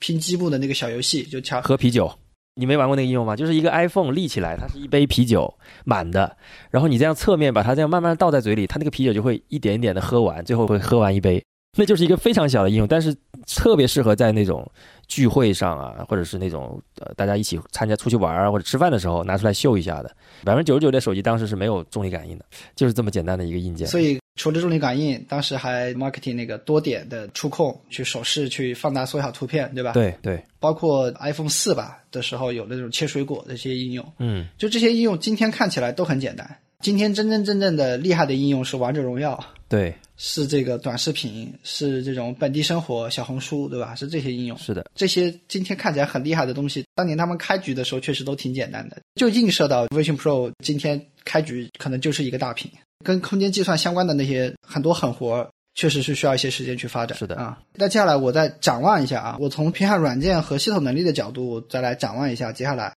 [0.00, 2.12] 拼积木的那个小游戏，就敲喝啤酒。
[2.54, 3.34] 你没玩过那个应用吗？
[3.36, 5.52] 就是一个 iPhone 立起来，它是一杯啤酒
[5.84, 6.36] 满的，
[6.70, 11.42] 然后你这样侧面把它这样慢慢倒在嘴里，它那个啤酒就会一点一点的喝完，最后会喝完一杯。
[11.78, 13.14] 那就是一个非常小的应用，但是
[13.46, 14.68] 特别适合在那种
[15.06, 20.10] 聚会上啊，或者是那种呃大家一起参加出去玩啊或者吃饭的时候拿出来秀一下的。
[20.42, 22.44] 百分之九十九的手机当时是没有重力感应的，
[22.74, 23.86] 就是这么简单的一个硬件。
[23.86, 29.92] 所以除了重力感应，当时还 marketing 那个多点的触控，去手势去放大缩小图片，对吧？
[29.92, 30.42] 对对。
[30.58, 36.56] 包括 iPhone 四吧的时候有那种切水果的这些应用，嗯，就这些应用今天看起来都很简单。
[36.80, 39.38] 今天真真正正的厉害的应用是王者荣耀。
[39.68, 39.94] 对。
[40.16, 43.94] 是这个短视频，是这种本地生活、小红书，对吧？
[43.94, 44.56] 是这些应用。
[44.56, 52.70] 是的，这些今天看起来很厉害的东西，当年他们开局的时候确实都挺简单的，就映射到 Vision Pro 今天开局可能就是一个大屏，
[53.04, 57.16] 跟空间计算相关的那些很多狠活，确实是需要一些时间去发展。
[57.18, 62.94] 是的啊，那接下来我再展望一下啊，我从偏向软件和系统能力的角度再来展望一下接下来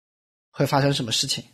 [0.50, 1.44] 会发生什么事情。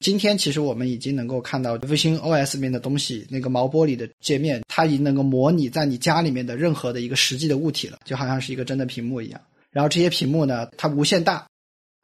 [0.00, 9.40] 今天其实我们已经能够看到卫星 OS 里面的东西，那个毛玻璃的界面，它已经能够模拟在你家里面的任何的一个实际的物体了，就好像是一个真的屏幕一样。
[9.70, 11.46] 然后这些屏幕呢，它无限大，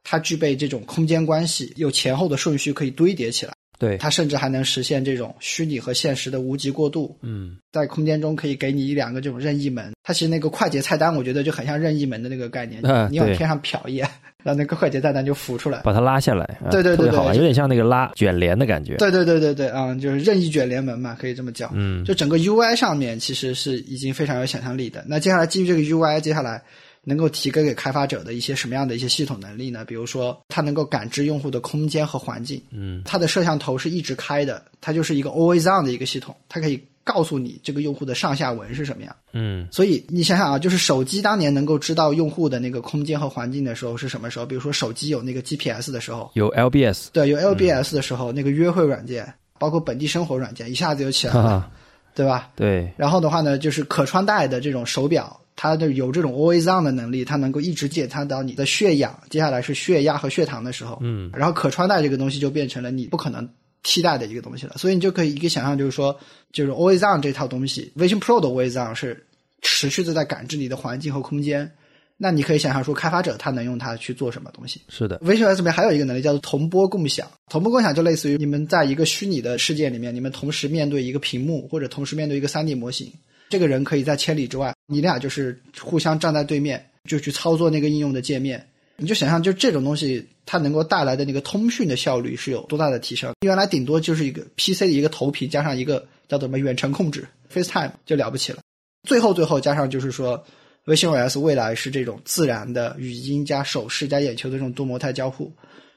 [0.04, 3.52] 它具备这种空间关系，有前后的顺序可以堆叠起来。
[3.80, 7.16] 对，它甚至还能实现这种虚拟和现实的无极过渡。
[7.22, 12.80] 嗯，在空间中可以给你一两个这种任意门，它其实那个快捷菜单，我觉得就很像任意门的那个概念。
[12.84, 14.08] 嗯你往天上瞟一眼。
[14.42, 18.96] 让那个快捷菜单就浮出来，把它拉下来，对对对，特别好玩，有点像那个拉卷帘的感觉。
[18.96, 21.70] 对对对对对，啊，就是任意卷帘门嘛，可以这么叫。
[21.74, 25.04] 嗯，就整个 UI 上面其实是已经非常有想象力的。
[25.06, 26.62] 那接下来基于这个 UI，接下来
[27.04, 29.84] 能够提供给开发者的一些什么样的一些系统能力呢？
[29.84, 32.62] 比如说，它能够感知用户的空间和环境。
[32.70, 36.82] 嗯，它的摄像头是一直开的，它就是一个 Always On 的一个系统，它可以。
[37.02, 44.46] 告诉你这个用户的上下文是什么样，嗯，所以你想想啊，就是手机当年能够知道用户的那个空间和环境的时候是什么时候？
[44.46, 51.68] 比如说手机有那个 GPS 的时候，有 LBS，对，有 LBS 的时候，那个约会软件，包括本地生活软件，一下子就起来了，
[52.14, 52.50] 对吧？
[52.54, 52.92] 对。
[52.96, 63.48] 然后的话呢，就是可穿戴的这种手表，它的有这种 Always On 的能力，它能够一直检测到你的血氧，接下来是血压和血糖的时候，嗯，然后可穿戴这个东西就变成了你不可能。
[63.82, 66.14] 替代的一个东西了，所以你就可以一个想象，就是说，
[66.52, 69.26] 就是 Always On 这套东西，Vision Pro 的 Always On 是
[69.62, 71.72] 持续的在感知你的环境和空间。
[72.18, 74.82] 那你可以想象说，开发者他能用它去做什么东西？
[74.90, 77.26] 是的，Vision OS 里面还有一个能力叫做同波共享。
[77.48, 83.10] 同波共享就类似于你们在一个虚拟的世界里面，你们同时面对一个屏幕，或者同时面对一个 3D 模型，
[83.50, 88.64] 这个人可以在千里之外，你俩就是互相站在对面，就去操作那个应用的界面。
[88.96, 93.32] 你就想象，就这种东西，它能够带来的那个通讯的效率是有多大的提升？
[93.40, 98.60] 原来顶多就是一个 PC 的一个投屏，加上一个叫什么远程控制 FaceTime 就了不起了。
[99.08, 100.44] 最后最后加上就是说，
[100.84, 105.50] 微信 OS 未来是这种自然的语音加手势加眼球的这种多模态交互。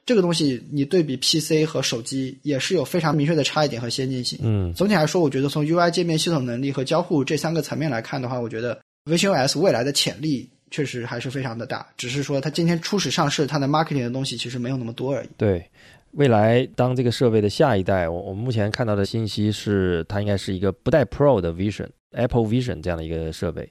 [0.05, 4.39] 这个东西你对比 PC 和手机也是有非常明确的差异点和先进性。
[4.43, 10.49] 嗯，总体来说，我觉得从 UI 界面、系统能力和交互这三个层面来看的话，我觉得 VisionOS 未来的潜力。
[10.71, 15.29] 确实还是非常的大，只是说它今天初始上市，它的 marketing 的东西其实没有那么多而已。
[15.37, 15.63] 对，
[16.13, 23.69] 未来当这个设备的下一代，我我们目前看到的信息是，它应该是一个不带 Pro 的 Vision Apple Vision 这样的一个设备，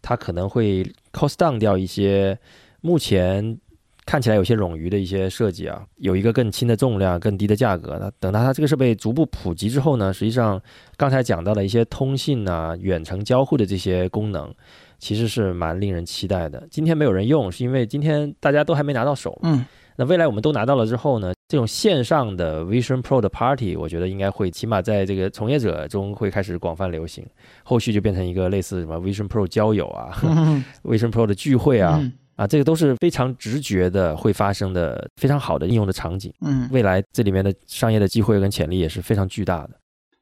[0.00, 2.38] 它可能会 cost down 掉一些
[2.80, 3.58] 目前
[4.06, 7.96] 看起来有些冗余的一些设计啊，有一个更轻的重量、更低的价格。
[8.00, 10.60] 那等到它这个设备逐步普及之后呢，实际上
[10.96, 14.52] 刚才讲到的一些通信啊、远程交互的这些功能。
[14.96, 16.66] 其实是蛮令人期待的。
[16.70, 19.38] 今天没有人用，是因为今天大家都还没拿到手。
[19.42, 19.62] 嗯，
[19.96, 27.26] 那未来我们都拿到了之后呢，这种线上的 Vision Pro 的 Party，我觉得应该会起码在这个从业者中会开始广泛流行。
[27.64, 30.10] 后续就变成一个类似什么 Vision Pro 交友啊，
[30.84, 32.00] Vision Pro 的聚会啊，
[32.36, 36.32] 啊，这个都是非常直觉的会发生的非常好的应用的场景。
[36.40, 39.70] 嗯，未来这里面的商业的机会跟潜力也是非常巨大的。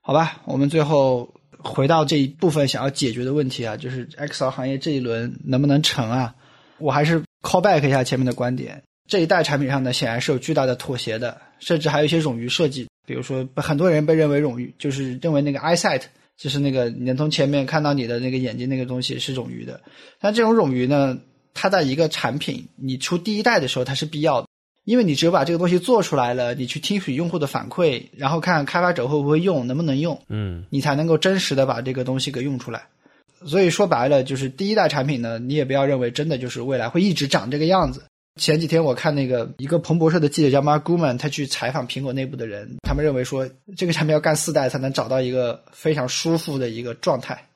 [0.00, 1.32] 好吧，我们最后。
[1.64, 6.34] 回到这一部分想要解决的问题啊，就是 XR 行业这一轮能不能成啊？
[6.78, 12.88] 我还是 call back 一下前面的观点，这一代产品上呢，显然是有巨大的妥协的，甚至还有一些冗余设计。
[13.06, 16.00] 比比如说很多人被认为冗余，就是认为那个 eyesight
[16.38, 19.78] 就是那个能从前面看到你的那个眼睛那个东西是冗余的。
[20.18, 21.18] 但这种冗余呢，
[21.54, 24.48] 它在一个产品你出第一代的时候它是必要的，
[24.84, 32.82] 因为你只有把这个东西做出来了，你去听取用户的反馈，然后看开发者会不会用，能不能用，嗯你才能够真实的把这个东西给用出来。
[33.44, 38.04] 所以说白了，就是第一代产品呢，你也不要认为真的就是未来会一直长这个样子。
[38.40, 43.46] 前几天我看那个一个彭博社的记者叫 Mark Gurman，他去采访苹果内部的人，他们认为说
[43.76, 47.46] 这个产品要干四代才能找到一个非常舒服的一个状态。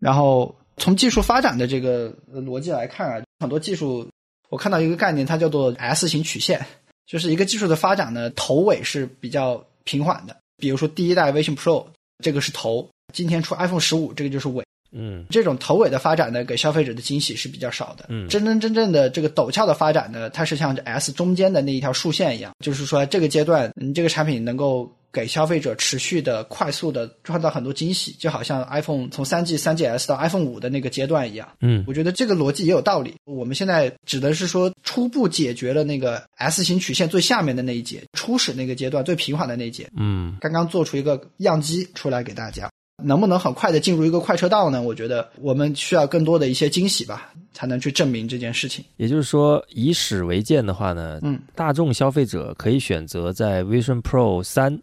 [0.00, 4.08] 然后从技术发展的这个呃逻辑来看啊，很多技术
[4.48, 6.64] 我看到一个概念，它叫做 S 型曲线，
[7.06, 10.36] 就是一个技术的发展呢，头尾是比较平缓的。
[10.56, 11.84] 比如说第一代 Vision Pro
[12.22, 14.64] 这个是头，今天出 iPhone 十五这个就是尾。
[14.94, 18.04] 嗯这种头尾的发展呢，给消费者的惊喜是比较少的。
[18.10, 31.46] 嗯真真正正的这个陡峭的发展呢，它是像这 S 中间的那一条竖线一样，就是说这个阶段，你这个产品能够给消费者持续的、快速的创造很多惊喜，就好像 iPhone 从三 G、三 GS 到 iPhone 五的那个阶段一样。
[31.60, 33.14] 嗯我觉得这个逻辑也有道理。
[33.24, 42.70] 我们现在指的是说，初步解决了那个 S 型曲线最下面的那一节，初始那个阶段最平缓的那一节，嗯刚刚做出一个样机出来给大家，
[43.04, 44.80] 能不能很快的进入一个快车道呢？
[44.80, 48.82] 我觉得我们需要更多的一些惊喜吧，才能去证明这件事情。
[48.96, 54.80] 也就是说，以史为鉴的话呢，嗯，大众消费者可以选择在 Vision Pro 三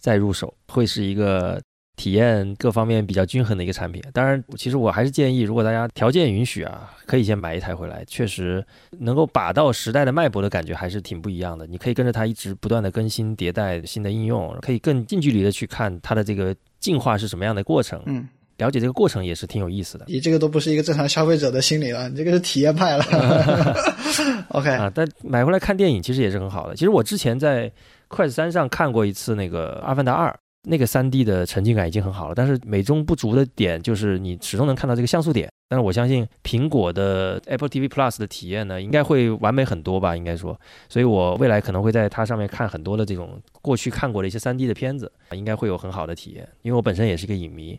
[0.00, 1.60] 再入手，会是一个
[1.96, 4.02] 体验各方面比较均衡的一个产品。
[4.12, 8.64] 当然，其实我还是建议，如果大家条件允许啊，可以先买一台回来，确实
[8.98, 11.66] 能够把到时代的脉搏的感觉还是挺不一样的。
[11.66, 18.26] 你可以跟着它一直不断的更新迭代新的应用，可以更近距离的去看它的这个进化是什么样的过程，嗯，
[18.56, 20.06] 了解这个过程也是挺有意思的。
[20.08, 23.04] 你这个都不是一个正常消费者的心理了，你这个是体验派了。
[24.48, 26.74] OK，啊，但买回来看电影其实也是很好的。
[26.74, 27.70] 其实我之前在
[28.10, 30.28] 快三上看过一次那个《阿凡达二》，
[30.68, 35.48] 那个三 D 的沉浸感已经很好了，但是美中不足的点就是你始终能看到这个像素点。
[35.68, 40.58] 但是我相信苹果的 Apple TV Plus 的体验呢，应该会完美很多吧，应该说。
[40.88, 46.48] 所以我未来可能会在它上面看很多的这种过去看过的一些三 D 的片子，应该会有很好的体验。
[46.62, 47.78] 因为我本身也是一个影迷。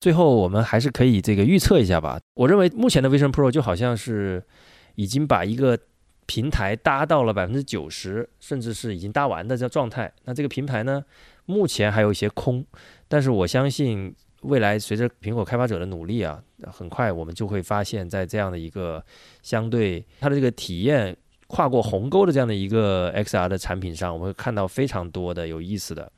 [0.00, 2.18] 最后我们还是可以这个预测一下吧。
[2.34, 4.42] 我认为目前的 Vision Pro 就好像是
[4.96, 5.78] 已经把一个
[6.28, 10.12] 平台搭到了百分之九十，甚至是已经搭完的这状态。
[10.26, 11.02] 那这个平台呢，
[11.46, 12.62] 目前还有一些空，
[13.08, 19.02] 但是我相信未来随着苹果开发者的努力啊，很快我们就会发现，在这样的一个
[19.42, 21.16] 相对它的这个体验
[21.46, 26.12] 跨过鸿沟的这样的一个 XR 的产品上，我们会看到非常多的有意思的。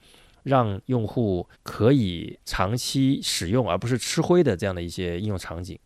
[0.45, 5.79] 让用户可以长期使用，而不是吃灰的这样的一些应用场景。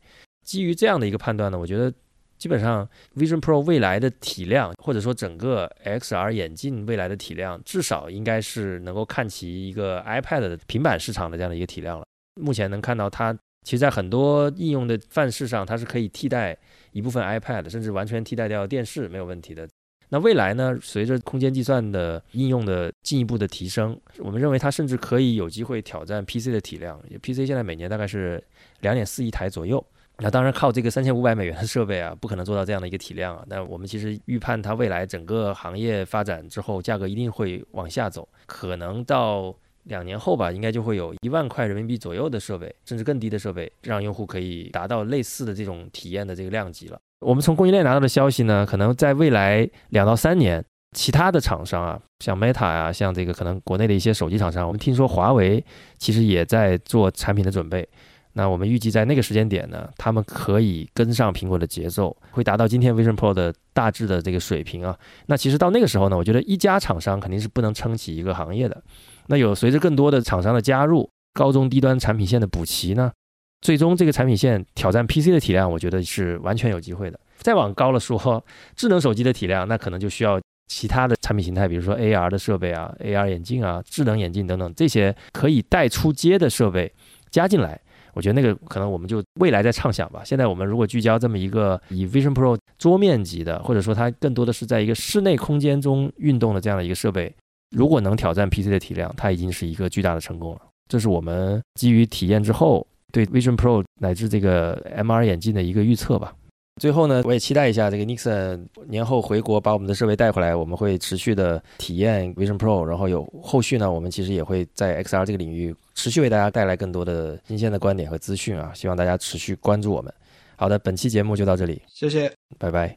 [0.45, 1.93] 基于这样的一个判断呢，我觉得
[2.37, 12.05] 基本上 Vision Pro 未来的体量，或者说整个 XR 眼镜未来的体量，至少应该是能够看齐一个 iPad 的平板市场的这样的一个体量了。
[12.41, 13.33] 目前能看到它，
[13.63, 16.57] 其实在很多应用的范式上，它是可以替代
[16.93, 19.69] 一部分 iPad，甚至完全替代掉电视没有问题的。
[20.11, 20.79] 那未来呢？
[20.83, 27.01] 随着空间计算的应用的进一步的提升，我们认为它甚至可以有机会挑战 PC 的体量。
[27.23, 28.41] PC 现在每年大概是
[28.81, 29.85] 两点四亿台左右。
[30.19, 33.45] 那当然靠这个三千五百美元的设备啊，不可能做到这样的一个体量啊。
[33.49, 39.55] 但我们其实预判它未来整个行业发展之后，价格一定会往下走，可能到
[39.85, 46.99] 两年后吧，应该就会有一万块人民币左右的设备，甚至更低的设备，让用户可以达到类似的这种体验的这个量级了。
[47.21, 55.65] 我们从供应链拿到的消息呢，可能在未来两到三年，其他的厂商啊，像 Meta 啊，像这个可能国内的一些手机厂商，我们听说华为
[55.99, 57.89] 其实也在做产品的准备。
[58.37, 64.99] 那我们预计在那个时间点呢，他们可以跟上苹果的节奏，会达到今天 Vision Pro 的大致的这个水平啊。
[65.27, 68.83] 那其实到那个时候呢，我觉得一家厂商肯定是不能撑起一个行业的。
[69.29, 73.13] 那有随着更多的厂商的加入，高中低端产品线的补齐呢，
[73.61, 77.21] 最终这个产品线挑战 PC 的体量，我觉得是完全有机会的。
[77.39, 86.93] 再往高了说，智能手机的体量，那可能就需要其他的产品形态，比如说 AR 的设备啊、AR 眼镜啊、智能眼镜等等这些可以带出街的设备
[87.31, 87.81] 加进来。
[88.15, 90.23] 我觉得那个可能我们就未来在畅想吧。
[90.25, 97.35] 现在我们如果聚焦这么一个以 Vision Pro 桌面级的，或者说它更多的是在一个室内空间中运动的这样的一个设备，
[97.77, 100.61] 如果能挑战 PC 的体量，它已经是一个巨大的成功了。
[100.89, 106.35] 这是我们基于体验之后对 Vision Pro 乃至这个 MR 眼镜的一个预测吧。
[106.81, 120.13] 最后呢，我也期待一下这个 Nixon 年后回国把我们的设备带回来，我们会持续的体验 Vision Pro，然后有后续呢，我们其实也会在 XR 这个领域持续为大家带来更多的新鲜的观点和资讯啊，希望大家持续关注我们。
[120.57, 122.33] 好的，本期节目就到这里，谢谢。
[122.59, 122.93] 拜拜。